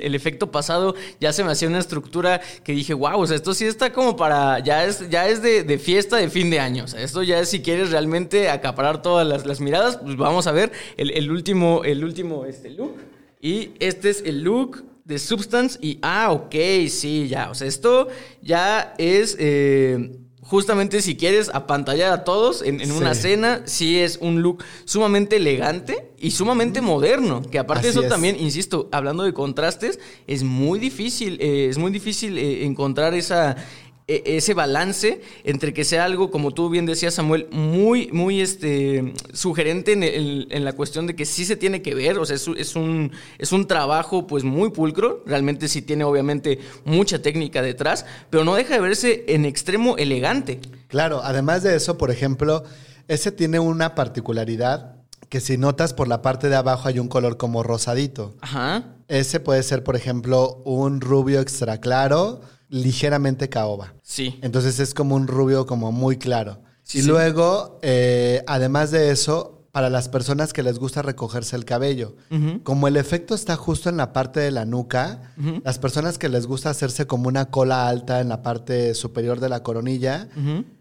[0.00, 3.52] el- efecto pasado ya se me hacía una estructura que dije, wow, o sea, esto
[3.52, 6.84] sí está como para, ya es, ya es de, de fiesta de fin de año,
[6.84, 10.46] o sea, esto ya es si quieres realmente acaparar todas las, las miradas, pues vamos
[10.46, 12.94] a ver el, el último, el último este look.
[13.42, 16.54] Y este es el look de Substance y, ah, ok,
[16.88, 18.08] sí, ya, o sea, esto
[18.40, 19.36] ya es...
[19.38, 24.62] eh, Justamente si quieres apantallar a todos en, en una cena, sí es un look
[24.84, 27.42] sumamente elegante y sumamente moderno.
[27.50, 28.08] Que aparte de eso es.
[28.08, 33.56] también, insisto, hablando de contrastes, es muy difícil, eh, es muy difícil eh, encontrar esa,
[34.06, 39.92] ese balance entre que sea algo, como tú bien decías, Samuel, muy, muy este, sugerente
[39.92, 42.46] en, el- en la cuestión de que sí se tiene que ver, o sea, es,
[42.46, 47.62] un- es un, es un trabajo pues muy pulcro, realmente sí tiene obviamente mucha técnica
[47.62, 50.60] detrás, pero no deja de verse en extremo elegante.
[50.88, 52.62] Claro, además de eso, por ejemplo,
[53.08, 54.96] ese tiene una particularidad
[55.30, 58.34] que si notas por la parte de abajo hay un color como rosadito.
[58.42, 58.84] Ajá.
[59.08, 62.40] Ese puede ser, por ejemplo, un rubio extra claro,
[62.74, 63.94] ligeramente caoba.
[64.02, 64.38] Sí.
[64.42, 66.58] Entonces es como un rubio como muy claro.
[66.82, 67.08] Sí, y sí.
[67.08, 72.14] luego, eh, además de eso, para las personas que les gusta recogerse el cabello,
[72.62, 75.34] como el efecto está justo en la parte de la nuca,
[75.64, 79.48] las personas que les gusta hacerse como una cola alta en la parte superior de
[79.48, 80.28] la coronilla,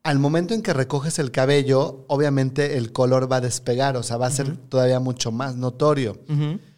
[0.04, 4.18] al momento en que recoges el cabello, obviamente el color va a despegar, o sea,
[4.18, 6.20] va a ser todavía mucho más notorio.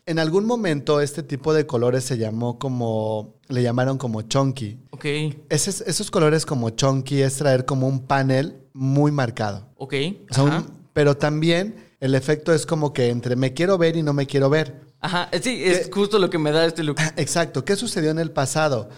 [0.07, 4.77] En algún momento este tipo de colores se llamó como, le llamaron como chunky.
[4.91, 5.05] Ok.
[5.49, 9.67] Esos, esos colores como chunky es traer como un panel muy marcado.
[9.77, 9.93] Ok.
[10.29, 10.65] O sea, un- Ajá.
[10.93, 14.47] pero también el efecto es como que entre me quiero ver y no me quiero
[14.51, 14.81] ver.
[14.99, 15.27] Ajá.
[15.31, 16.97] Eh, Sí, es justo lo que me da este look.
[17.17, 17.65] Exacto.
[17.65, 18.89] ¿Qué sucedió en el pasado?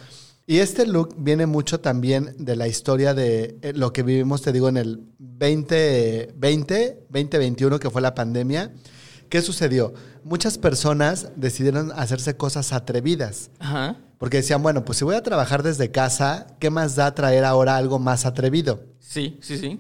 [0.46, 4.52] Y este look viene mucho también de la historia de eh, lo que vivimos, te
[4.52, 8.74] digo, en el 2020, 2021, que fue la pandemia.
[9.30, 9.94] ¿Qué sucedió?
[10.24, 13.50] Muchas personas decidieron hacerse cosas atrevidas.
[13.60, 13.98] Ajá.
[14.18, 17.78] Porque decían, bueno, pues si voy a trabajar desde casa, ¿qué más da traer ahora
[17.78, 18.84] algo más atrevido?
[19.00, 19.80] Sí, sí, sí.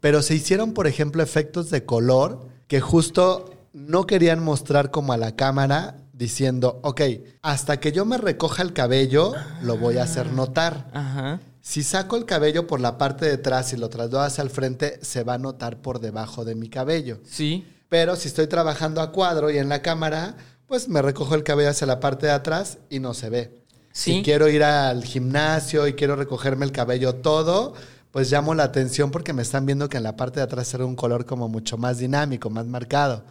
[0.00, 5.16] Pero se hicieron, por ejemplo, efectos de color que justo no querían mostrar como a
[5.16, 7.02] la cámara diciendo, ok,
[7.42, 10.90] hasta que yo me recoja el cabello, lo voy a hacer notar.
[10.92, 11.40] Ajá.
[11.60, 14.98] Si saco el cabello por la parte de atrás y lo traslado hacia el frente,
[15.02, 17.20] se va a notar por debajo de mi cabello.
[17.24, 17.66] Sí.
[17.88, 21.70] Pero si estoy trabajando a cuadro y en la cámara, pues me recojo el cabello
[21.70, 23.62] hacia la parte de atrás y no se ve.
[23.92, 24.14] Sí.
[24.16, 27.74] Si quiero ir al gimnasio y quiero recogerme el cabello todo,
[28.10, 30.84] pues llamo la atención porque me están viendo que en la parte de atrás era
[30.84, 33.24] un color como mucho más dinámico, más marcado.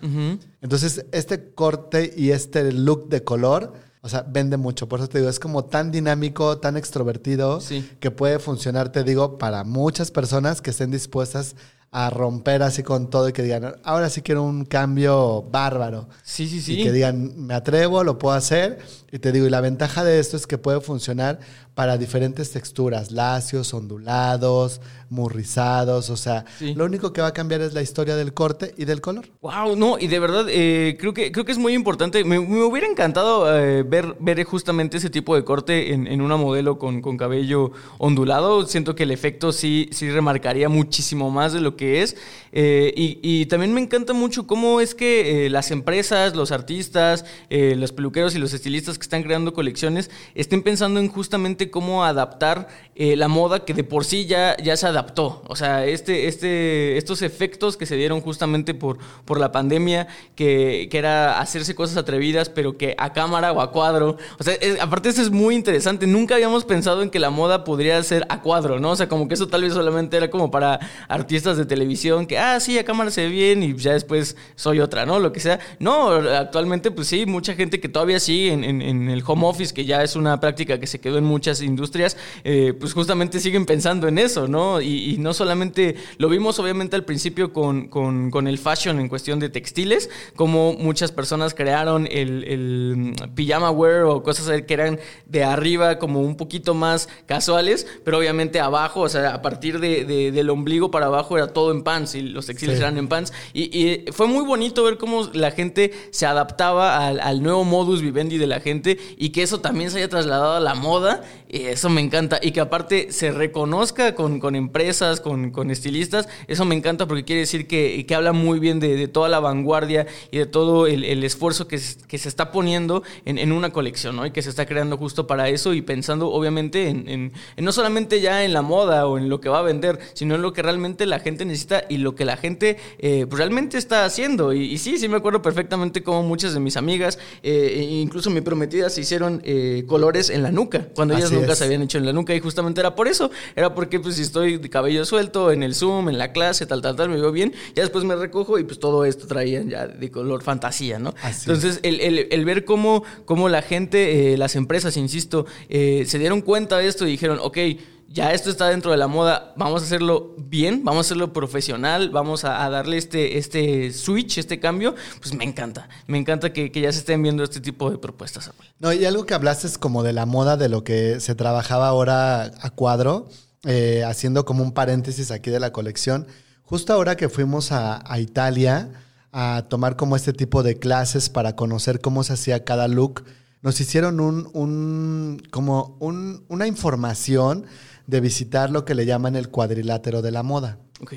[0.61, 4.87] Entonces, este corte y este look de color, o sea, vende mucho.
[4.87, 7.89] Por eso te digo, es como tan dinámico, tan extrovertido, Sí.
[7.99, 11.55] que puede funcionar, te digo, para muchas personas que estén dispuestas
[11.97, 16.09] a romper así con todo y que digan, ahora sí quiero un cambio bárbaro.
[16.23, 16.83] Sí, sí, Y sí.
[16.83, 18.79] que digan, me atrevo, lo puedo hacer.
[19.15, 21.39] Y te digo, y la ventaja de esto es que puede funcionar
[21.73, 26.09] para diferentes texturas, lacios, ondulados, muy rizados.
[26.09, 26.73] O sea, Sí.
[26.73, 29.29] lo único que va a cambiar es la historia del corte y del color.
[29.41, 32.25] Wow, no, y de verdad eh, creo que creo que es muy importante.
[32.25, 36.35] Me, me hubiera encantado eh, ver, ver justamente ese tipo de corte en, en una
[36.35, 38.65] modelo con, con cabello ondulado.
[38.67, 42.17] Siento que el efecto sí, sí remarcaría muchísimo más de lo que es.
[42.51, 47.91] Eh, y, y también me encanta mucho cómo es que las empresas, los artistas, los
[47.93, 53.15] peluqueros y los estilistas que están creando colecciones estén pensando en justamente cómo adaptar eh,
[53.15, 55.43] la moda que de por sí ya, ya se adaptó.
[55.47, 60.87] O sea, este, este, estos efectos que se dieron justamente por, por la pandemia, que,
[60.89, 64.17] que era hacerse cosas atrevidas, pero que a cámara o a cuadro.
[64.39, 66.07] O sea, aparte eso es muy interesante.
[66.07, 68.91] Nunca habíamos pensado en que la moda podría ser a cuadro, ¿no?
[68.91, 72.37] O sea, como que eso tal vez solamente era como para artistas de televisión, que,
[72.37, 75.19] ah, sí, a cámara se ve bien y ya después soy otra, ¿no?
[75.19, 75.59] Lo que sea.
[75.79, 79.73] No, actualmente pues sí, mucha gente que todavía sigue en, en- en el home office,
[79.73, 83.65] que ya es una práctica que se quedó en muchas industrias, eh, pues justamente siguen
[83.65, 84.81] pensando en eso, ¿no?
[84.81, 89.07] Y, y no solamente, lo vimos obviamente al principio con, con- con el fashion en
[89.09, 94.73] cuestión de textiles, como muchas personas crearon el, el, mm, pijama wear o cosas que
[94.73, 99.79] eran de arriba como un poquito más casuales, pero obviamente abajo, o sea, a partir
[99.79, 102.81] de- de- del ombligo para abajo era todo en pants y los textiles Sí.
[102.83, 103.33] eran en pants.
[103.53, 108.01] Y, y fue muy bonito ver cómo la gente se adaptaba al, al nuevo modus
[108.01, 108.74] vivendi de la gente
[109.17, 111.23] y que eso también se haya trasladado a la moda.
[111.47, 112.39] Y eso me encanta.
[112.41, 116.27] Y que aparte se reconozca con, con empresas, con, con estilistas.
[116.47, 119.39] Eso me encanta porque quiere decir que, que habla muy bien de, de toda la
[119.39, 123.51] vanguardia y de todo el, el esfuerzo que, se- que se está poniendo en, en
[123.51, 124.25] una colección, ¿no?
[124.25, 127.71] Y que se está creando justo para eso y pensando obviamente en, en- en no
[127.71, 130.51] solamente ya en la moda o en lo que va a vender, sino en lo
[130.53, 134.51] que realmente la gente necesita y lo que la gente eh, pues realmente está haciendo.
[134.53, 138.29] Y, y sí, sí me acuerdo perfectamente cómo muchas de mis amigas, eh, e incluso
[138.29, 141.57] mi prometida, se hicieron eh, colores en la nuca, cuando ellas Así nunca es.
[141.59, 143.31] se habían hecho en la nuca y justamente era por eso.
[143.55, 146.81] Era porque pues si estoy de cabello suelto en el Zoom, en la clase, tal,
[146.81, 149.87] tal, tal, me veo bien, ya después me recojo y pues todo esto traían ya
[149.87, 151.13] de color fantasía, ¿no?
[151.21, 156.05] Así Entonces el, el- el ver cómo, cómo la gente, eh, las empresas, insisto, eh,
[156.07, 157.57] se dieron cuenta de esto y dijeron, ok,
[158.07, 162.09] ya esto está dentro de la moda, vamos a hacerlo bien, vamos a hacerlo profesional,
[162.11, 166.81] vamos a, darle este, este switch, este cambio, pues me encanta, me encanta que, que
[166.81, 168.51] ya se estén viendo este tipo de propuestas.
[168.79, 171.87] No, y algo que hablaste es como de la moda de lo que se trabajaba
[171.87, 173.27] ahora a cuadro,
[173.63, 176.27] eh, haciendo como un paréntesis aquí de la colección.
[176.63, 178.91] Justo ahora que fuimos a, a Italia
[179.31, 183.23] a tomar como este tipo de clases para conocer cómo se hacía cada look,
[183.61, 187.65] nos hicieron un, un como un- una información
[188.07, 190.77] de visitar lo que le llaman el cuadrilátero de la moda.
[191.01, 191.13] Ok.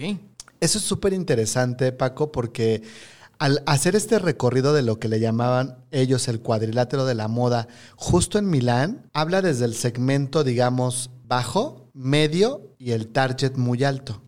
[0.60, 2.82] Eso es súper interesante, Paco, porque
[3.38, 7.68] Al hacer este recorrido de lo que le llamaban ellos el cuadrilátero de la moda,
[7.94, 14.22] justo en Milán, habla desde el segmento, digamos, bajo, medio y el target muy alto.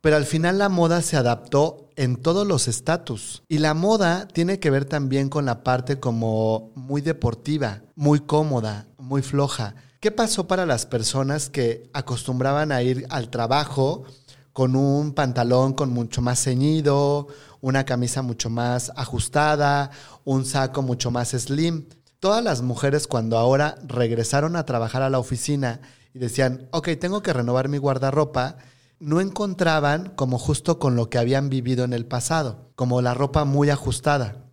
[0.00, 3.42] Pero al final la moda se adaptó en todos los estatus.
[3.48, 8.88] Y la moda tiene que ver también con la parte como muy deportiva, muy cómoda,
[8.98, 9.76] muy floja.
[10.04, 14.04] ¿Qué pasó para las personas que acostumbraban a ir al trabajo
[14.52, 17.28] con un pantalón con mucho más ceñido,
[17.62, 19.92] una camisa mucho más ajustada,
[20.24, 21.86] un saco mucho más slim?
[22.20, 25.80] Todas las mujeres cuando ahora regresaron a trabajar a la oficina
[26.12, 28.58] y decían, ok, tengo que renovar mi guardarropa,
[29.00, 33.46] no encontraban como justo con lo que habían vivido en el pasado, como la ropa
[33.46, 34.43] muy ajustada.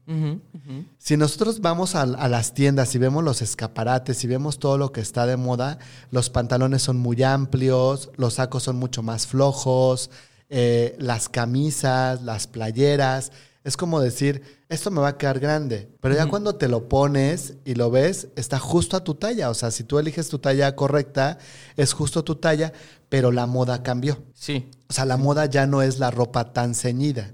[0.98, 5.02] Si nosotros vamos a, las tiendas y vemos los escaparates y vemos todo lo que
[5.02, 5.80] está de moda,
[6.12, 10.10] los pantalones son muy amplios, los sacos son mucho más flojos,
[10.50, 13.32] eh, las camisas, las playeras,
[13.64, 15.88] es como decir, esto me va a quedar grande.
[16.00, 19.52] Pero ya cuando te lo pones y lo ves, está justo a tu talla.
[19.52, 21.38] O sea, si tú eliges tu talla correcta,
[21.78, 22.74] es justo tu talla,
[23.08, 24.24] pero la moda cambió.
[24.34, 24.68] Sí.
[24.90, 27.34] O sea, la moda ya no es la ropa tan ceñida.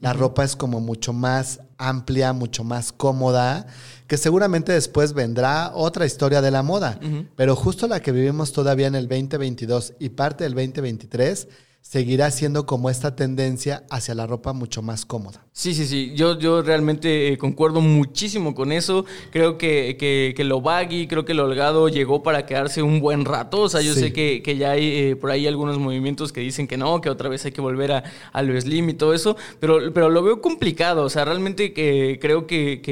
[0.00, 3.66] la ropa es como mucho más amplia, mucho más cómoda,
[4.06, 6.98] que seguramente después vendrá otra historia de la moda.
[7.36, 11.48] Pero justo la que vivimos todavía en el 2022 y parte del 2023
[11.80, 15.45] seguirá siendo como esta tendencia hacia la ropa mucho más cómoda.
[15.58, 19.06] Sí, sí, sí, yo, yo realmente eh, concuerdo muchísimo con eso.
[19.30, 19.96] Creo que,
[20.36, 23.62] que, lo baggy, creo que lo holgado llegó para quedarse un buen rato.
[23.62, 26.76] O sea, yo sé que, ya hay eh, por ahí algunos movimientos que dicen que
[26.76, 28.04] no, que otra vez hay que volver a,
[28.34, 31.04] a lo slim y todo eso, pero, pero lo veo complicado.
[31.04, 32.82] O sea, realmente que creo que,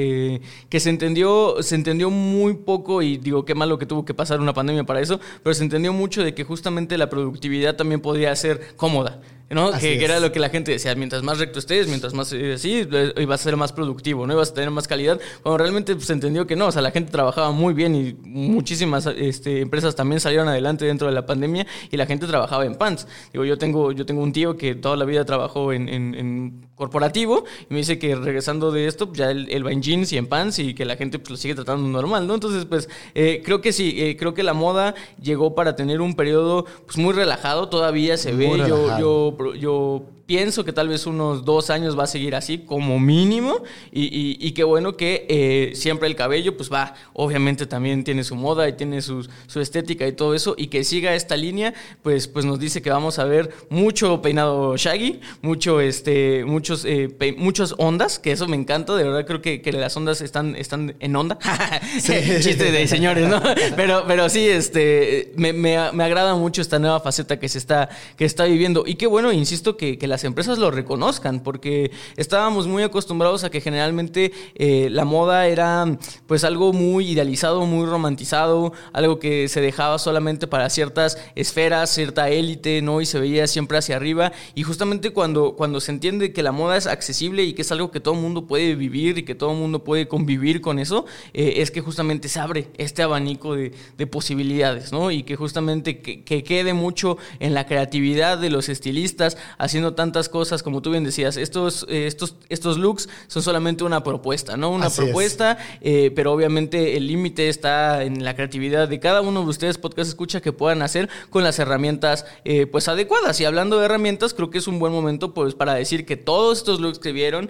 [0.67, 4.39] que, se entendió, se entendió muy poco y digo, qué malo que tuvo que pasar
[4.39, 8.35] una pandemia para eso, pero se entendió mucho de que justamente la productividad también podría
[8.35, 9.21] ser cómoda.
[9.49, 9.71] ¿No?
[9.77, 12.87] Que, era lo que la gente decía, mientras más recto estés, mientras más eh, así,
[12.91, 14.33] eh, ibas a ser más productivo, ¿no?
[14.33, 16.91] Ibas a tener más calidad, cuando realmente pues, se entendió que no, o sea, la
[16.91, 21.67] gente trabajaba muy bien y muchísimas este, empresas también salieron adelante dentro de la pandemia
[21.91, 23.07] y la gente trabajaba en pants.
[23.33, 27.45] Digo, yo tengo, yo tengo un tío que toda la vida trabajó en, en, corporativo
[27.69, 30.59] y me dice que regresando de esto, ya él, va en jeans y en pants
[30.59, 32.33] y que la gente pues, lo sigue tratando normal, ¿no?
[32.33, 36.65] Entonces, pues, eh, creo que sí, creo que la moda llegó para tener un periodo
[36.85, 41.69] pues, muy relajado, todavía se ve, yo, yo yo pienso que tal vez unos dos
[41.69, 43.63] años va a seguir así como mínimo.
[43.91, 48.35] Y, y, qué bueno que eh, siempre el cabello pues va, obviamente también tiene su
[48.35, 51.73] moda y tiene su, su, estética y todo eso y que siga esta línea
[52.03, 57.09] pues, pues nos dice que vamos a ver mucho peinado shaggy, mucho este, muchos, eh,
[57.37, 60.95] muchas ondas, que eso me encanta, de verdad creo que, que las ondas están, están
[60.99, 61.37] en onda,
[61.95, 63.41] chiste de señores, ¿no?
[63.75, 67.89] Pero, pero sí, este, me, me, me, agrada mucho esta nueva faceta que se está,
[68.15, 68.83] que está viviendo.
[68.85, 73.43] Y qué bueno, insisto, que, que la las empresas lo reconozcan, porque estábamos muy acostumbrados
[73.43, 79.49] a que generalmente eh, la moda era pues algo muy idealizado, muy romantizado, algo que
[79.49, 83.01] se dejaba solamente para ciertas esferas, cierta élite, ¿no?
[83.01, 84.31] Y se veía siempre hacia arriba.
[84.53, 87.91] Y justamente cuando, cuando se entiende que la moda es accesible y que es algo
[87.91, 91.05] que todo el mundo puede vivir y que todo el mundo puede convivir con eso,
[91.33, 93.73] eh, es que justamente se abre este abanico de,
[94.09, 95.11] posibilidades, ¿no?
[95.11, 100.29] Y que justamente que, que quede mucho en la creatividad de los estilistas, haciendo tantas
[100.29, 104.69] cosas, como tú bien decías, estos, eh, estos, estos looks son solamente una propuesta, ¿no?
[104.69, 109.49] Una propuesta, eh, pero obviamente el límite está en la creatividad de cada uno de
[109.49, 113.41] ustedes, podcast escucha, que puedan hacer con las herramientas eh, pues adecuadas.
[113.41, 116.59] Y hablando de herramientas, creo que es un buen momento pues para decir que todos
[116.59, 117.49] estos looks que vieron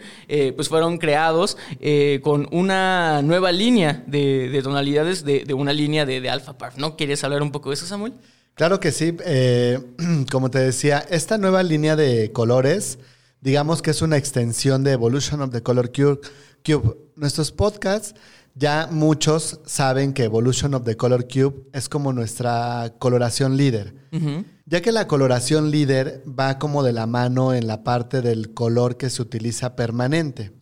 [0.56, 1.58] pues fueron creados
[2.22, 6.96] con una nueva línea de, tonalidades de, una línea de, de Alpha Park, ¿no?
[6.96, 8.14] ¿Quieres hablar un poco de eso, Samuel?
[8.56, 9.16] Claro que sí.
[9.26, 9.80] Eh,
[10.32, 13.00] como te decía, esta nueva línea de colores,
[13.42, 16.22] digamos que es una extensión de Evolution of the Color Cube.
[17.16, 18.16] Nuestros podcasts,
[18.56, 23.94] ya muchos saben que Evolution of the Color Cube es como nuestra coloración líder.
[24.66, 28.96] Ya que la coloración líder va como de la mano en la parte del color
[28.96, 30.54] que se utiliza permanente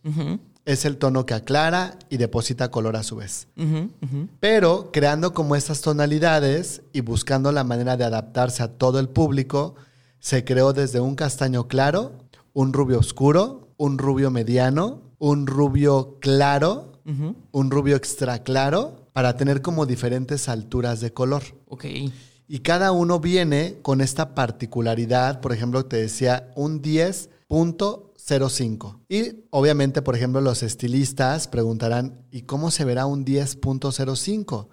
[0.64, 3.48] es el tono que aclara y deposita color a su vez.
[4.40, 9.74] Pero creando como estas tonalidades y buscando la manera de adaptarse a todo el público,
[10.20, 12.12] se creó desde un castaño claro,
[12.52, 16.92] un rubio oscuro, un rubio mediano, un rubio claro,
[17.52, 21.42] un rubio extra claro, para tener como diferentes alturas de color.
[21.68, 21.84] Ok.
[22.46, 29.00] Y cada uno viene con esta particularidad, por ejemplo, te decía un 10.0 0.5.
[29.08, 34.68] Y obviamente, por ejemplo, los estilistas preguntarán, ¿y cómo se verá un 10.05?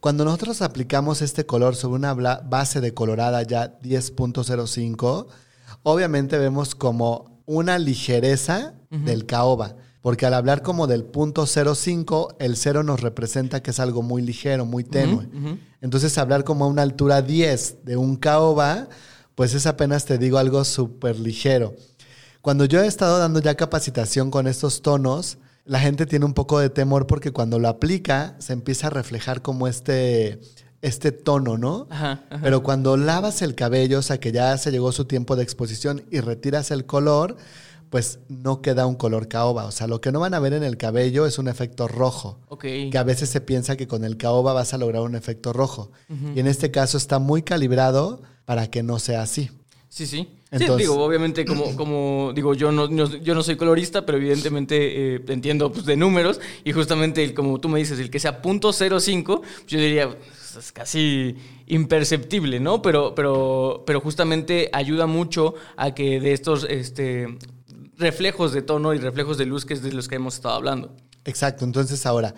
[0.00, 5.26] Cuando nosotros aplicamos este color sobre una base de colorada ya 10.05,
[5.82, 9.76] obviamente vemos como una ligereza del caoba.
[10.00, 14.22] Porque al hablar como del punto 05, el cero nos representa que es algo muy
[14.22, 15.28] ligero, muy tenue.
[15.80, 18.88] Entonces hablar como a una altura 10 de un caoba,
[19.34, 21.74] pues es apenas te digo algo súper ligero.
[22.46, 26.60] Cuando yo he estado dando ya capacitación con estos tonos, la gente tiene un poco
[26.60, 30.38] de temor porque cuando lo aplica se empieza a reflejar como este,
[30.80, 31.88] este tono, ¿no?
[32.44, 36.04] Pero cuando lavas el cabello, o sea que ya se llegó su tiempo de exposición
[36.12, 37.36] y retiras el color,
[37.90, 39.64] pues no queda un color caoba.
[39.64, 42.38] O sea, lo que no van a ver en el cabello es un efecto rojo.
[42.64, 45.90] Que a veces se piensa que con el caoba vas a lograr un efecto rojo.
[46.36, 49.50] Y en este caso está muy calibrado para que no sea así.
[49.88, 50.28] Sí, sí.
[50.52, 55.20] Sí, digo, obviamente, como, como digo, yo no, yo no soy colorista, pero evidentemente eh,
[55.28, 56.40] entiendo pues, de números.
[56.64, 61.36] Y justamente, como tú me dices, el que sea .05, yo diría, pues, es casi
[61.66, 62.82] imperceptible, ¿no?
[62.82, 67.36] Pero, pero, pero justamente ayuda mucho a que de estos este,
[67.98, 70.94] reflejos de tono y reflejos de luz que es de los que hemos estado hablando.
[71.24, 72.34] Exacto, entonces ahora,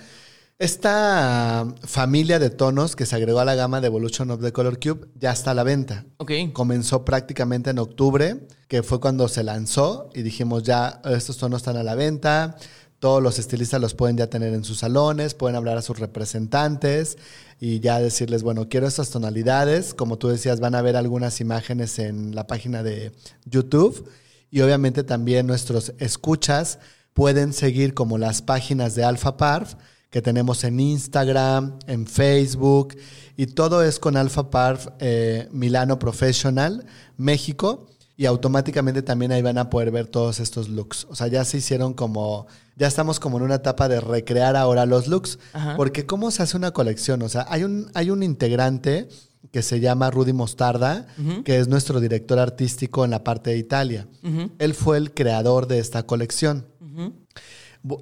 [0.58, 4.80] esta familia de tonos que se agregó a la gama de Evolution of the Color
[4.80, 6.04] Cube ya está a la venta.
[6.16, 6.32] Ok.
[6.52, 11.76] Comenzó prácticamente en octubre, que fue cuando se lanzó y dijimos ya estos tonos están
[11.76, 12.56] a la venta.
[12.98, 17.16] Todos los estilistas los pueden ya tener en sus salones, pueden hablar a sus representantes
[17.60, 19.94] y ya decirles, bueno, quiero estas tonalidades.
[19.94, 23.12] Como tú decías, van a ver algunas imágenes en la página de
[23.44, 24.10] YouTube
[24.50, 26.80] y obviamente también nuestros escuchas
[27.12, 29.76] pueden seguir como las páginas de Alpha Parf
[30.10, 32.96] que tenemos en Instagram, en Facebook,
[33.36, 36.86] y todo es con Alpha Parf eh, Milano Professional,
[37.16, 37.86] México,
[38.16, 41.06] y automáticamente también ahí van a poder ver todos estos looks.
[41.08, 44.86] O sea, ya se hicieron como, ya estamos como en una etapa de recrear ahora
[44.86, 45.38] los looks,
[45.76, 47.22] porque ¿cómo se hace una colección?
[47.22, 49.08] O sea, hay un, hay un integrante
[49.52, 51.06] que se llama Rudy Mostarda,
[51.44, 54.08] que es nuestro director artístico en la parte de Italia.
[54.58, 56.66] Él fue el creador de esta colección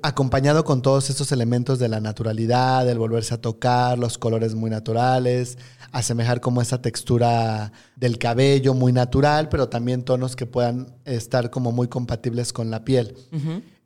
[0.02, 4.70] acompañado con todos estos elementos de la naturalidad, el volverse a tocar, los colores muy
[4.70, 5.58] naturales,
[5.92, 11.72] asemejar como esa textura del cabello muy natural, pero también tonos que puedan estar como
[11.72, 13.16] muy compatibles con la piel.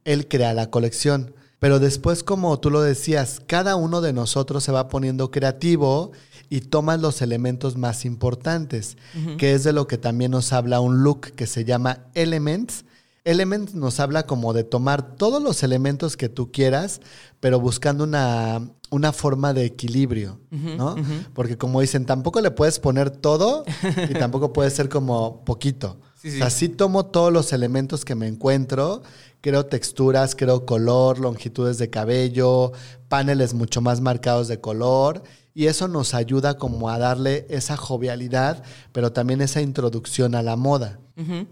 [0.05, 1.35] Él crea la colección.
[1.59, 6.13] Pero después, como tú lo decías, cada uno de nosotros se va poniendo creativo
[6.49, 8.97] y toma los elementos más importantes,
[9.37, 12.87] que es de lo que también nos habla un look que se llama Elements,
[13.25, 17.01] Element nos habla como de tomar todos los elementos que tú quieras,
[17.41, 20.97] pero buscando una, una forma de equilibrio, ¿no?
[21.35, 23.65] Porque como dicen, tampoco le puedes poner todo
[24.09, 26.01] y tampoco puede ser como poquito.
[26.43, 29.03] Así tomo todos los elementos que me encuentro,
[29.41, 32.73] creo texturas, creo color, longitudes de cabello,
[33.09, 35.23] paneles mucho más marcados de color
[35.55, 38.63] y eso nos ayuda como a darle esa jovialidad,
[38.93, 41.01] pero también esa introducción a la moda,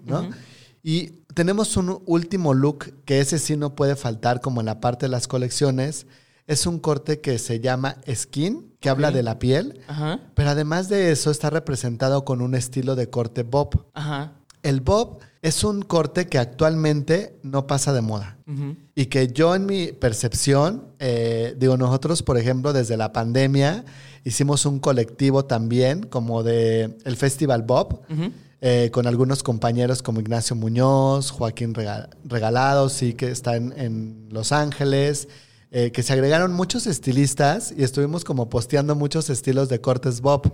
[0.04, 0.30] ¿no?
[0.82, 5.06] Y tenemos un último look que ese sí no puede faltar como en la parte
[5.06, 6.08] de las colecciones.
[6.48, 9.80] Es un corte que se llama skin, que habla de la piel,
[10.34, 13.86] pero además de eso está representado con un estilo de corte bob.
[14.64, 18.36] El bob es un corte que actualmente no pasa de moda.
[18.96, 23.84] Y que yo en mi percepción, eh, digo, nosotros, por ejemplo, desde la pandemia,
[24.24, 28.00] hicimos un colectivo también como de el Festival Bob.
[28.60, 31.74] Eh, con algunos compañeros como Ignacio Muñoz, Joaquín
[32.24, 35.28] Regalado, sí, que está en, Los Ángeles,
[35.70, 40.52] eh, que se agregaron muchos estilistas y estuvimos como posteando muchos estilos de cortes Bob.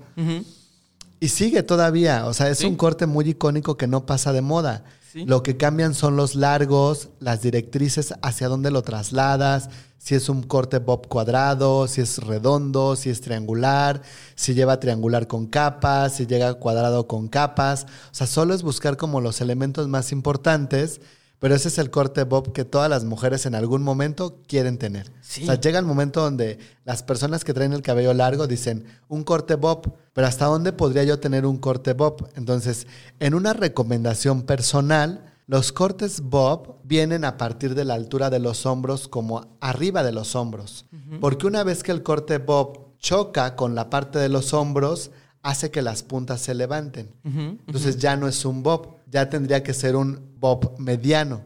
[1.18, 4.84] Y sigue todavía, o sea, es un corte muy icónico que no pasa de moda.
[5.14, 10.42] Lo que cambian son los largos, las directrices hacia dónde lo trasladas, si es un
[10.42, 14.02] corte bob cuadrado, si es redondo, si es triangular,
[14.34, 17.86] si lleva triangular con capas, si llega cuadrado con capas.
[18.10, 21.00] O sea, solo es buscar como los elementos más importantes,
[21.45, 25.11] pero ese es el corte bob que todas las mujeres en algún momento quieren tener.
[25.11, 29.24] O sea, llega el momento donde las personas que traen el cabello largo dicen, un
[29.24, 32.30] corte bob, pero ¿hasta dónde podría yo tener un corte bob?
[32.34, 32.86] Entonces,
[33.20, 38.64] en una recomendación personal, los cortes bob vienen a partir de la altura de los
[38.64, 40.86] hombros como arriba de los hombros,
[41.20, 45.11] porque una vez que el corte bob choca con la parte de los hombros,
[45.45, 47.11] hace que las puntas se levanten.
[47.22, 51.42] Entonces ya no es un bob, ya tendría que ser un bob mediano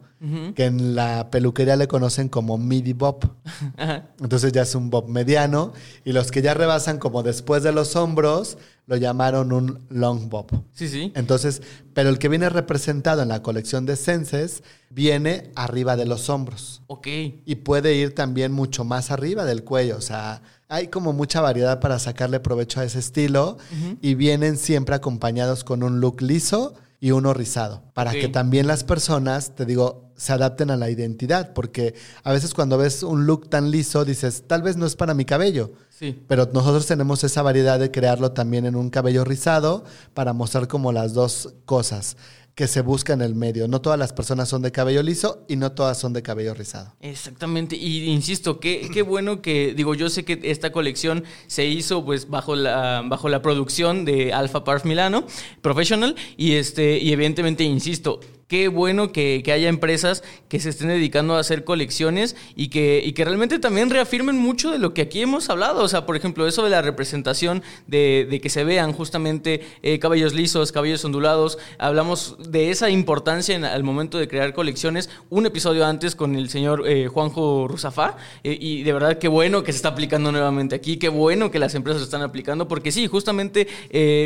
[0.55, 3.29] que en la peluquería le conocen como midi bob.
[4.21, 5.73] Entonces ya es un bob mediano
[6.05, 10.65] y los que ya rebasan como después de los hombros lo llamaron un long bob.
[10.73, 11.13] Sí, sí.
[11.15, 16.31] Entonces, pero el que viene representado en la colección de Senses viene arriba de los
[16.31, 16.83] hombros.
[16.87, 17.07] Ok.
[17.45, 21.81] Y puede ir también mucho más arriba del cuello, o sea, hay como mucha variedad
[21.81, 23.57] para sacarle provecho a ese estilo
[24.03, 28.83] y vienen siempre acompañados con un look liso y uno rizado, para que también las
[28.83, 31.95] personas, te digo, se adapten a la identidad, porque
[32.25, 35.25] a veces cuando ves un look tan liso dices, tal vez no es para mi
[35.25, 36.25] cabello, Sí.
[36.29, 40.93] pero nosotros tenemos esa variedad de crearlo también en un cabello rizado para mostrar como
[40.93, 42.17] las dos cosas
[42.59, 43.69] que se busca en el medio.
[43.69, 46.93] No todas las personas son de cabello liso y no todas son de cabello rizado.
[47.01, 52.05] Exactamente, y insisto, qué, qué bueno que, digo, yo sé que esta colección se hizo
[52.05, 55.25] pues bajo la, bajo la producción de Alpha Parf Milano
[55.63, 58.19] Professional, y este, y evidentemente, insisto,
[58.49, 63.03] qué bueno que, que haya empresas que se estén dedicando a hacer colecciones y que,
[63.05, 65.83] y que realmente también reafirmen mucho de lo que aquí hemos hablado.
[65.83, 69.99] O sea, por ejemplo, eso de la representación, de, de que se vean justamente eh,
[69.99, 71.59] cabellos lisos, cabellos ondulados.
[71.79, 75.11] Hablamos de esa importancia al momento de crear colecciones.
[75.29, 78.17] Un episodio antes con el señor eh, Juanjo Rusafá.
[78.45, 80.97] eh, y de verdad, qué bueno que se está aplicando nuevamente aquí.
[80.97, 82.67] Qué bueno que las empresas lo están aplicando.
[82.67, 83.69] Porque sí, justamente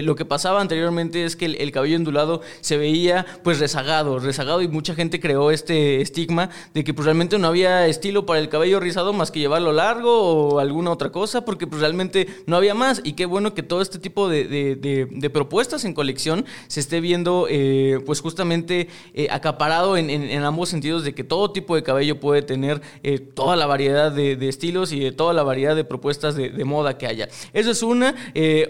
[0.02, 4.62] lo que pasaba anteriormente es que el, el cabello ondulado se veía pues rezagado, rezagado.
[4.62, 8.48] Y mucha gente creó este estigma de que pues realmente no había estilo para el
[8.48, 11.44] cabello rizado más que llevarlo largo o alguna otra cosa.
[11.44, 13.00] Porque pues realmente no había más.
[13.04, 18.00] Y qué bueno que todo este tipo de, propuestas en colección se esté viendo eh,
[18.04, 22.82] pues justamente eh, acaparado en, ambos sentidos de que todo tipo de cabello puede tener
[23.02, 26.98] eh, toda la variedad de, estilos y de toda la variedad de propuestas de, moda
[26.98, 27.28] que haya.
[27.52, 28.14] Eso es una.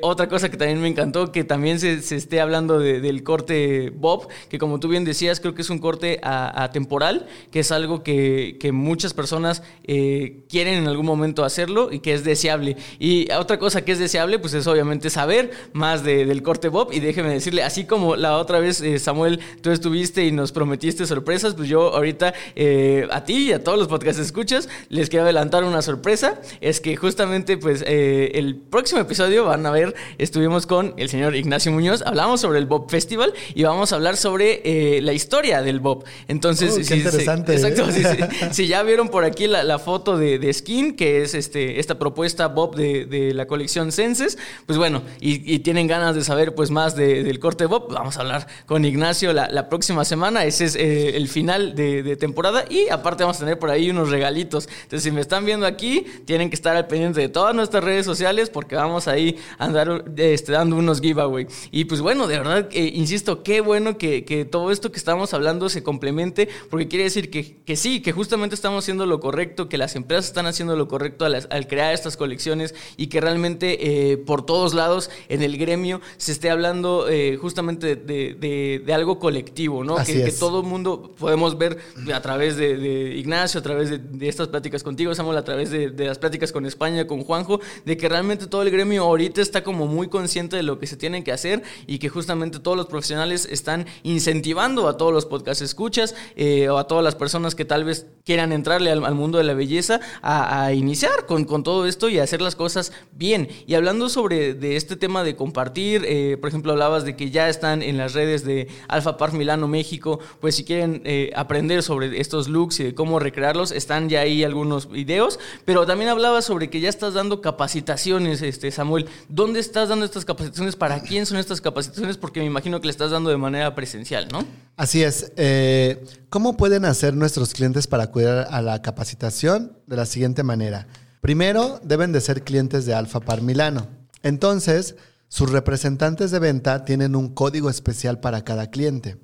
[0.01, 3.91] Otra cosa que también me encantó, que también se, se esté hablando de- del corte
[3.95, 7.73] Bob, que como tú bien decías, creo que es un corte a- atemporal, que es
[7.73, 12.77] algo que, que muchas personas eh, quieren en algún momento hacerlo y que es deseable.
[12.99, 16.91] Y otra cosa que es deseable, pues es obviamente saber más de- del corte Bob.
[16.93, 21.07] Y déjeme decirle, así como la otra vez, eh, Samuel, tú estuviste y nos prometiste
[21.07, 25.09] sorpresas, pues yo ahorita eh, a ti y a todos los podcasts que escuchas, les
[25.09, 26.41] quiero adelantar una sorpresa.
[26.61, 31.35] Es que justamente, pues, eh, el próximo episodio van a ver, estuvimos con el señor
[31.37, 34.61] Ignacio Muñoz, hablamos sobre el Bob Festival y vamos a hablar sobre
[35.03, 36.05] la historia del Bob.
[36.29, 37.57] Entonces, si- si- interesante, ¿eh?
[37.57, 41.23] exacto, si, si- si ya vieron por aquí la, la foto de, de Skin, que
[41.23, 45.87] es este, esta propuesta Bob de, de la colección Senses, pues bueno, y, y tienen
[45.87, 49.49] ganas de saber pues más de- del corte Bob, vamos a hablar con Ignacio la,
[49.49, 50.45] la próxima semana.
[50.45, 53.91] Ese es eh, el final de, de temporada y aparte vamos a tener por ahí
[53.91, 54.69] unos regalitos.
[54.83, 58.05] Entonces, si me están viendo aquí, tienen que estar al pendiente de todas nuestras redes
[58.07, 61.47] sociales porque vamos ahí a andar este, dando unos giveaway.
[61.71, 65.35] Y pues bueno, de verdad, eh, insisto, qué bueno que, que todo esto que estamos
[65.35, 69.69] hablando se complemente porque quiere decir que, que sí, que justamente estamos haciendo lo correcto,
[69.69, 74.13] que las empresas están haciendo lo correcto al, al crear estas colecciones y que realmente
[74.13, 78.95] eh, por todos lados en el gremio se esté hablando eh, justamente de, de- de
[78.95, 79.97] algo colectivo, ¿no?
[79.99, 81.77] Así que, todo el mundo podemos ver
[82.15, 85.91] a través de, de Ignacio, a través de, estas pláticas contigo, Samuel, a través de,
[85.91, 89.63] de las pláticas con España, con Juanjo, de que realmente todo el gremio ahorita está
[89.63, 92.87] como muy consciente de lo que se tiene que hacer y que justamente todos los
[92.87, 97.65] profesionales están incentivando a todos los podcast escuchas eh, o a todas las personas que
[97.65, 102.09] tal vez quieran entrarle al, mundo de la belleza a, iniciar con, con todo esto
[102.09, 103.49] y hacer las cosas bien.
[103.67, 107.49] Y hablando sobre de este tema de compartir, eh, por ejemplo, hablabas de que ya
[107.49, 112.21] están en las redes de Alpha Park Milano México, pues si quieren eh, aprender sobre
[112.21, 116.71] estos looks y de cómo recrearlos, están ya ahí algunos videos, pero también hablabas sobre
[116.71, 119.07] que ya estás dando capacitaciones, este Samuel.
[119.29, 120.77] ¿Dónde estás dando estas capacitaciones?
[120.77, 122.17] ¿Para quién son estas capacitaciones?
[122.17, 124.45] Porque me imagino que le estás dando de manera presencial, ¿no?
[124.77, 125.33] Así es.
[125.37, 129.79] Eh, ¿Cómo pueden hacer nuestros clientes para acudir a la capacitación?
[129.87, 130.87] De la siguiente manera.
[131.23, 133.87] Primero, deben de ser clientes de Alfa Par Milano.
[134.23, 134.97] Entonces,
[135.29, 139.17] sus representantes de venta tienen un código especial para cada cliente.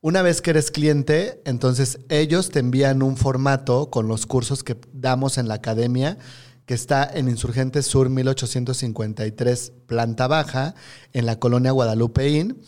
[0.00, 4.76] Una vez que eres cliente, entonces ellos te envían un formato con los cursos que
[4.92, 6.18] damos en la academia,
[6.66, 10.74] que está en Insurgentes Sur 1853, planta baja,
[11.12, 12.60] en la colonia Guadalupeín.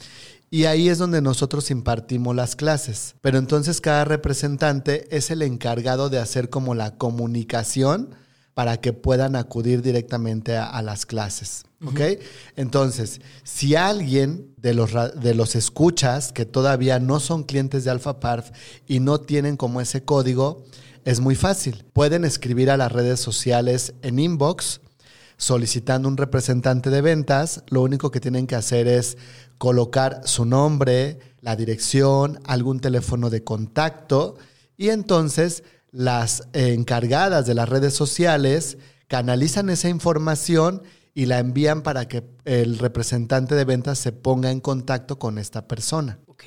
[0.50, 3.14] Y ahí es donde nosotros impartimos las clases.
[3.20, 8.14] Pero entonces cada representante es el encargado de hacer como la comunicación
[8.54, 11.64] para que puedan acudir directamente a, a las clases.
[11.84, 12.00] ¿Ok?
[12.56, 14.90] Entonces, si alguien de los,
[15.20, 18.50] de los escuchas que todavía no son clientes de Alpha Parf
[18.88, 20.64] y no tienen como ese código,
[21.04, 21.84] es muy fácil.
[21.92, 24.80] Pueden escribir a las redes sociales en inbox
[25.38, 29.16] solicitando un representante de ventas, lo único que tienen que hacer es
[29.58, 34.36] colocar su nombre, la dirección, algún teléfono de contacto
[34.76, 38.78] y entonces las encargadas de las redes sociales
[39.08, 40.82] canalizan esa información
[41.14, 45.66] y la envían para que el representante de ventas se ponga en contacto con esta
[45.66, 46.20] persona.
[46.28, 46.44] Ok.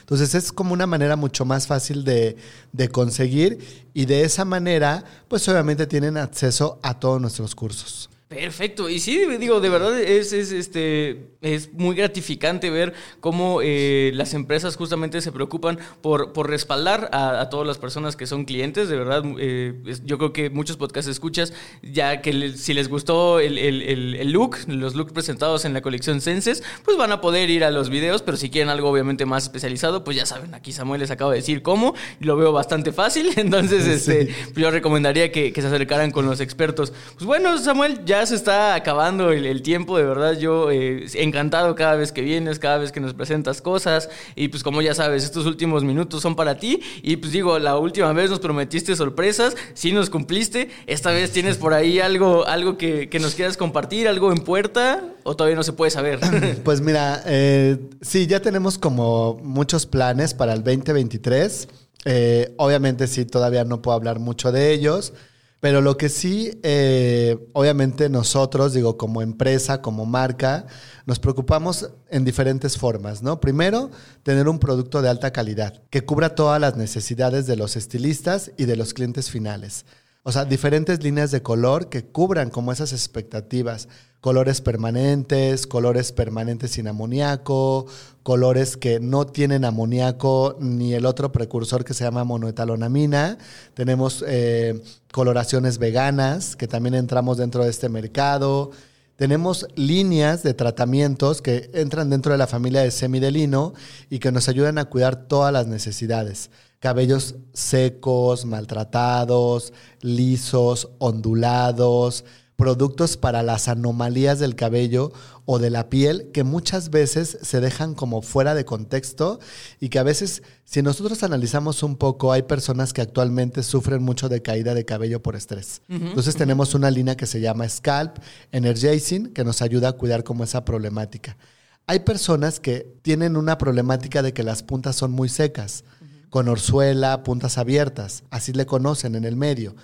[0.00, 2.36] Entonces es como una manera mucho más fácil de,
[2.72, 8.10] de conseguir y de esa manera pues obviamente tienen acceso a todos nuestros cursos.
[8.30, 8.88] Perfecto.
[8.88, 14.34] Y sí, digo, de verdad es, es, este, es muy gratificante ver cómo eh, las
[14.34, 18.88] empresas justamente se preocupan por, por respaldar a, todas las personas que son clientes.
[18.88, 19.74] De verdad, eh,
[20.04, 21.52] yo creo que muchos podcasts escuchas,
[21.82, 23.82] ya que si les gustó el, el,
[24.14, 27.72] el, look, los looks presentados en la colección Senses, pues van a poder ir a
[27.72, 31.10] los videos, pero si quieren algo obviamente más especializado, pues ya saben, aquí Samuel les
[31.10, 35.62] acaba de decir cómo, y lo veo bastante fácil, entonces este, yo recomendaría que, que
[35.62, 36.92] se acercaran con los expertos.
[37.14, 40.38] Pues bueno, Samuel, ya se está acabando el, tiempo, de verdad.
[40.38, 44.08] Yo eh, encantado cada vez que vienes, cada vez que nos presentas cosas.
[44.36, 46.80] Y pues como ya sabes, estos últimos minutos son para ti.
[47.02, 50.70] Y pues digo, la última vez nos prometiste sorpresas, sí nos cumpliste.
[50.86, 55.36] Esta vez tienes por ahí algo, algo que, nos quieras compartir, algo en puerta, o
[55.36, 56.20] todavía no se puede saber.
[56.64, 61.68] Pues mira, eh, sí, ya tenemos como muchos planes para el 2023.
[62.04, 65.12] Eh, obviamente sí, todavía no puedo hablar mucho de ellos.
[65.60, 70.66] Pero lo que sí, eh, obviamente nosotros, digo, como empresa, como marca,
[71.04, 73.40] nos preocupamos en diferentes formas, ¿no?
[73.40, 73.90] Primero,
[74.22, 78.64] tener un producto de alta calidad que cubra todas las necesidades de los estilistas y
[78.64, 79.84] de los clientes finales.
[80.22, 83.88] O sea, diferentes líneas de color que cubran como esas expectativas.
[84.20, 87.86] Colores permanentes, colores permanentes sin amoníaco,
[88.22, 93.38] colores que no tienen amoníaco ni el otro precursor que se llama monoetalonamina.
[93.72, 98.72] Tenemos eh, coloraciones veganas, que también entramos dentro de este mercado.
[99.16, 103.72] Tenemos líneas de tratamientos que entran dentro de la familia de semidelino
[104.10, 106.50] y que nos ayudan a cuidar todas las necesidades
[106.80, 112.24] cabellos secos, maltratados, lisos, ondulados,
[112.56, 115.12] productos para las anomalías del cabello
[115.46, 119.40] o de la piel que muchas veces se dejan como fuera de contexto
[119.80, 124.28] y que a veces, si nosotros analizamos un poco, hay personas que actualmente sufren mucho
[124.28, 125.80] de caída de cabello por estrés.
[125.88, 128.18] Entonces tenemos una línea que se llama Scalp
[128.52, 131.38] Energizing que nos ayuda a cuidar como esa problemática.
[131.86, 135.82] Hay personas que tienen una problemática de que las puntas son muy secas
[136.30, 139.74] con orzuela, puntas abiertas, así le conocen en el medio.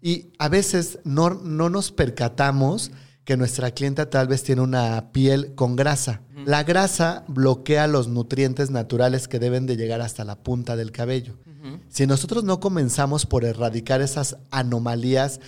[0.00, 2.92] Y a veces no, no nos percatamos
[3.24, 6.20] que nuestra clienta tal vez tiene una piel con grasa.
[6.44, 11.36] La grasa bloquea los nutrientes naturales que deben de llegar hasta la punta del cabello.
[11.88, 15.40] Si nosotros no comenzamos por erradicar esas anomalías,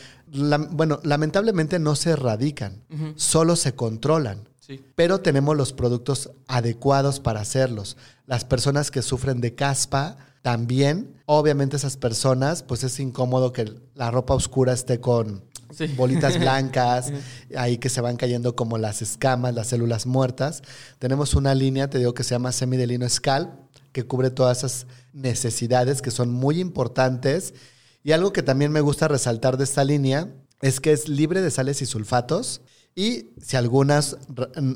[0.70, 2.82] bueno, lamentablemente no se erradican,
[3.16, 4.48] solo se controlan.
[4.94, 7.98] Pero tenemos los productos adecuados para hacerlos.
[8.24, 10.16] Las personas que sufren de caspa,
[10.47, 13.64] también, obviamente esas personas, pues es incómodo que
[13.97, 15.42] la ropa oscura esté con
[15.97, 17.12] bolitas blancas,
[17.57, 20.62] ahí que se van cayendo como las escamas, las células muertas.
[21.01, 23.51] Tenemos una línea, te digo, que se llama Semidelino Scalp,
[23.90, 27.53] que cubre todas esas necesidades que son muy importantes.
[28.05, 30.32] Y algo que también me gusta resaltar de esta línea
[30.62, 32.61] es que es libre de sales y sulfatos.
[32.94, 34.16] Y si algunas,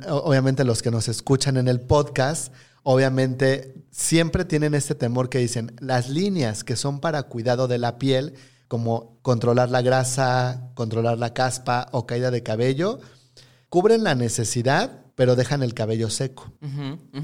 [0.08, 2.52] obviamente los que nos escuchan en el podcast,
[2.82, 7.98] obviamente siempre tienen este temor que dicen, las líneas que son para cuidado de la
[7.98, 8.34] piel,
[8.68, 13.00] como controlar la grasa, controlar la caspa o caída de cabello,
[13.68, 16.52] cubren la necesidad, pero dejan el cabello seco,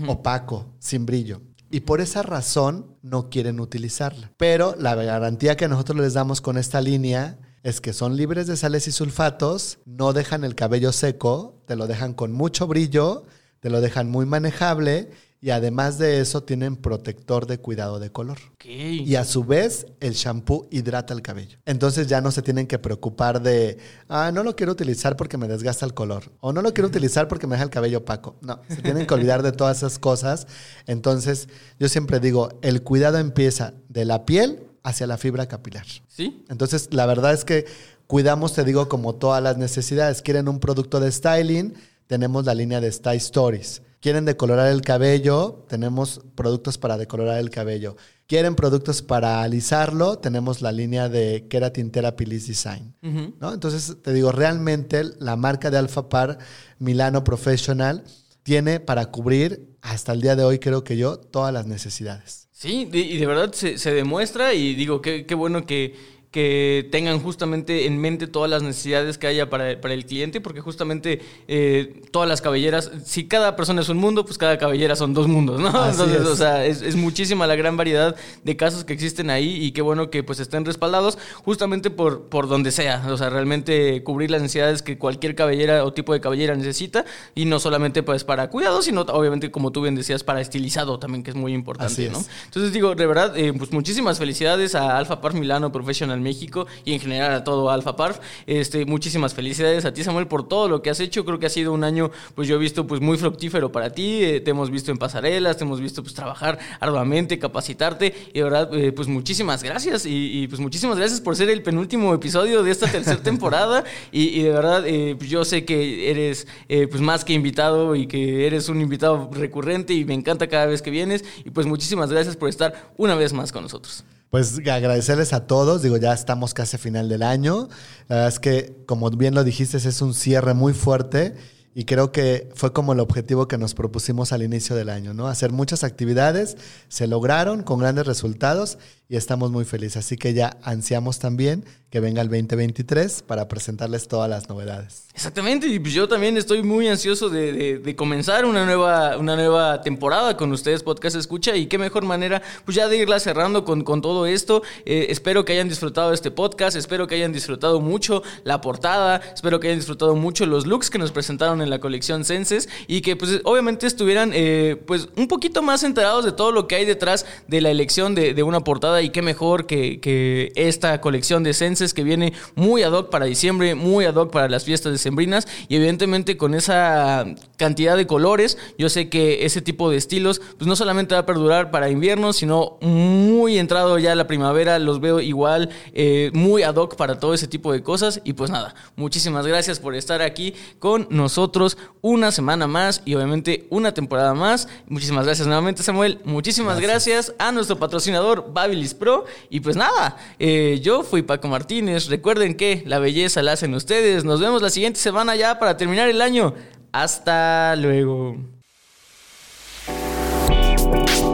[0.06, 1.40] opaco, sin brillo.
[1.70, 4.32] Y por esa razón no quieren utilizarla.
[4.36, 8.56] Pero la garantía que nosotros les damos con esta línea es que son libres de
[8.56, 13.24] sales y sulfatos, no dejan el cabello seco, te lo dejan con mucho brillo,
[13.58, 15.10] te lo dejan muy manejable
[15.40, 18.38] y además de eso tienen protector de cuidado de color.
[18.64, 21.58] Y a su vez el shampoo hidrata el cabello.
[21.66, 23.78] Entonces ya no se tienen que preocupar de,
[24.08, 26.32] ah, no lo quiero utilizar porque me desgasta el color.
[26.40, 28.36] O no lo quiero utilizar porque me deja el cabello opaco.
[28.40, 30.46] No, se tienen que olvidar de todas esas cosas.
[30.86, 35.86] Entonces yo siempre digo, el cuidado empieza de la piel hacia la fibra capilar.
[36.08, 36.44] Sí.
[36.48, 37.66] Entonces la verdad es que
[38.06, 40.22] cuidamos, te digo, como todas las necesidades.
[40.22, 41.74] Quieren un producto de styling,
[42.06, 47.50] tenemos la línea de Style Stories Quieren decolorar el cabello, tenemos productos para decolorar el
[47.50, 47.96] cabello.
[48.26, 52.94] Quieren productos para alisarlo, tenemos la línea de Keratin Therapy Design.
[53.40, 53.52] ¿no?
[53.54, 56.38] Entonces, te digo, realmente la marca de Alpha Par
[56.78, 58.04] Milano Professional
[58.42, 62.48] tiene para cubrir, hasta el día de hoy creo que yo, todas las necesidades.
[62.52, 65.94] Sí, y de verdad se, demuestra y digo, qué, qué bueno que
[66.30, 71.20] que tengan justamente en mente todas las necesidades que haya para, el cliente, porque justamente
[71.48, 75.28] eh, todas las cabelleras, si cada persona es un mundo, pues cada cabellera son dos
[75.28, 75.68] mundos, ¿no?
[75.88, 79.82] Entonces, o sea, es, muchísima la gran variedad de casos que existen ahí y qué
[79.82, 84.42] bueno que pues estén respaldados justamente por, por donde sea, o sea, realmente cubrir las
[84.42, 87.04] necesidades que cualquier cabellera o tipo de cabellera necesita
[87.34, 91.22] y no solamente pues para cuidado, sino obviamente como tú bien decías, para estilizado también,
[91.22, 92.22] que es muy importante, ¿no?
[92.44, 96.92] Entonces digo, de verdad, eh, pues muchísimas felicidades a Alfa Par Milano Professional México y
[96.92, 98.18] en general a todo Alpha Parf.
[98.46, 101.24] Este, muchísimas felicidades a ti, Samuel, por todo lo que has hecho.
[101.24, 104.24] Creo que ha sido un año, pues yo he visto, pues muy fructífero para ti.
[104.24, 108.12] Eh, te hemos visto en pasarelas, te hemos visto, pues trabajar arduamente, capacitarte.
[108.32, 110.04] Y de verdad, eh, pues muchísimas gracias.
[110.06, 113.84] Y, pues muchísimas gracias por ser el penúltimo episodio de esta tercera temporada.
[114.10, 116.46] Y, de verdad, eh, pues yo sé que eres,
[116.90, 120.82] pues más que invitado y que eres un invitado recurrente y me encanta cada vez
[120.82, 121.24] que vienes.
[121.44, 124.04] Y pues muchísimas gracias por estar una vez más con nosotros.
[124.30, 127.68] Pues agradecerles a todos, digo, ya estamos casi a final del año.
[128.08, 131.34] La verdad es que, como bien lo dijiste, es un cierre muy fuerte
[131.78, 135.28] y creo que fue como el objetivo que nos propusimos al inicio del año, ¿no?
[135.28, 136.56] Hacer muchas actividades,
[136.88, 139.98] se lograron con grandes resultados y estamos muy felices.
[139.98, 145.06] Así que ya ansiamos también que venga el 2023 para presentarles todas las novedades.
[145.14, 150.36] Exactamente, y pues yo también estoy muy ansioso de, comenzar una nueva, una nueva temporada
[150.36, 154.02] con ustedes, Podcast Escucha, y qué mejor manera, pues ya de irla cerrando con, con
[154.02, 154.62] todo esto.
[154.84, 159.60] Eh, espero que hayan disfrutado este podcast, espero que hayan disfrutado mucho la portada, espero
[159.60, 163.16] que hayan disfrutado mucho los looks que nos presentaron en la colección Senses y que
[163.16, 167.24] pues obviamente estuvieran eh, pues un poquito más enterados de todo lo que hay detrás
[167.46, 171.54] de la elección de, de una portada y qué mejor que, que, esta colección de
[171.54, 175.46] Senses que viene muy ad hoc para diciembre, muy ad hoc para las fiestas decembrinas
[175.68, 177.26] y evidentemente con esa
[177.56, 181.26] cantidad de colores, yo sé que ese tipo de estilos pues no solamente va a
[181.26, 186.76] perdurar para invierno, sino muy entrado ya la primavera, los veo igual, eh, muy ad
[186.76, 190.54] hoc para todo ese tipo de cosas y pues nada, muchísimas gracias por estar aquí
[190.78, 194.68] con nosotros una semana más y obviamente una temporada más.
[194.86, 198.52] Muchísimas gracias nuevamente Samuel, muchísimas gracias, a nuestro patrocinador
[198.94, 199.24] Pro.
[199.50, 202.08] Y pues nada, eh, yo fui Paco Martínez.
[202.08, 204.24] Recuerden que la belleza la hacen ustedes.
[204.24, 206.54] Nos vemos la siguiente semana ya para terminar el año.
[206.92, 208.36] Hasta luego.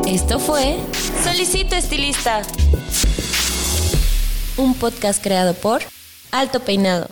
[0.07, 0.77] Esto fue
[1.25, 2.43] Solicito Estilista.
[4.57, 5.81] Un podcast creado por
[6.31, 7.09] Alto Peinado.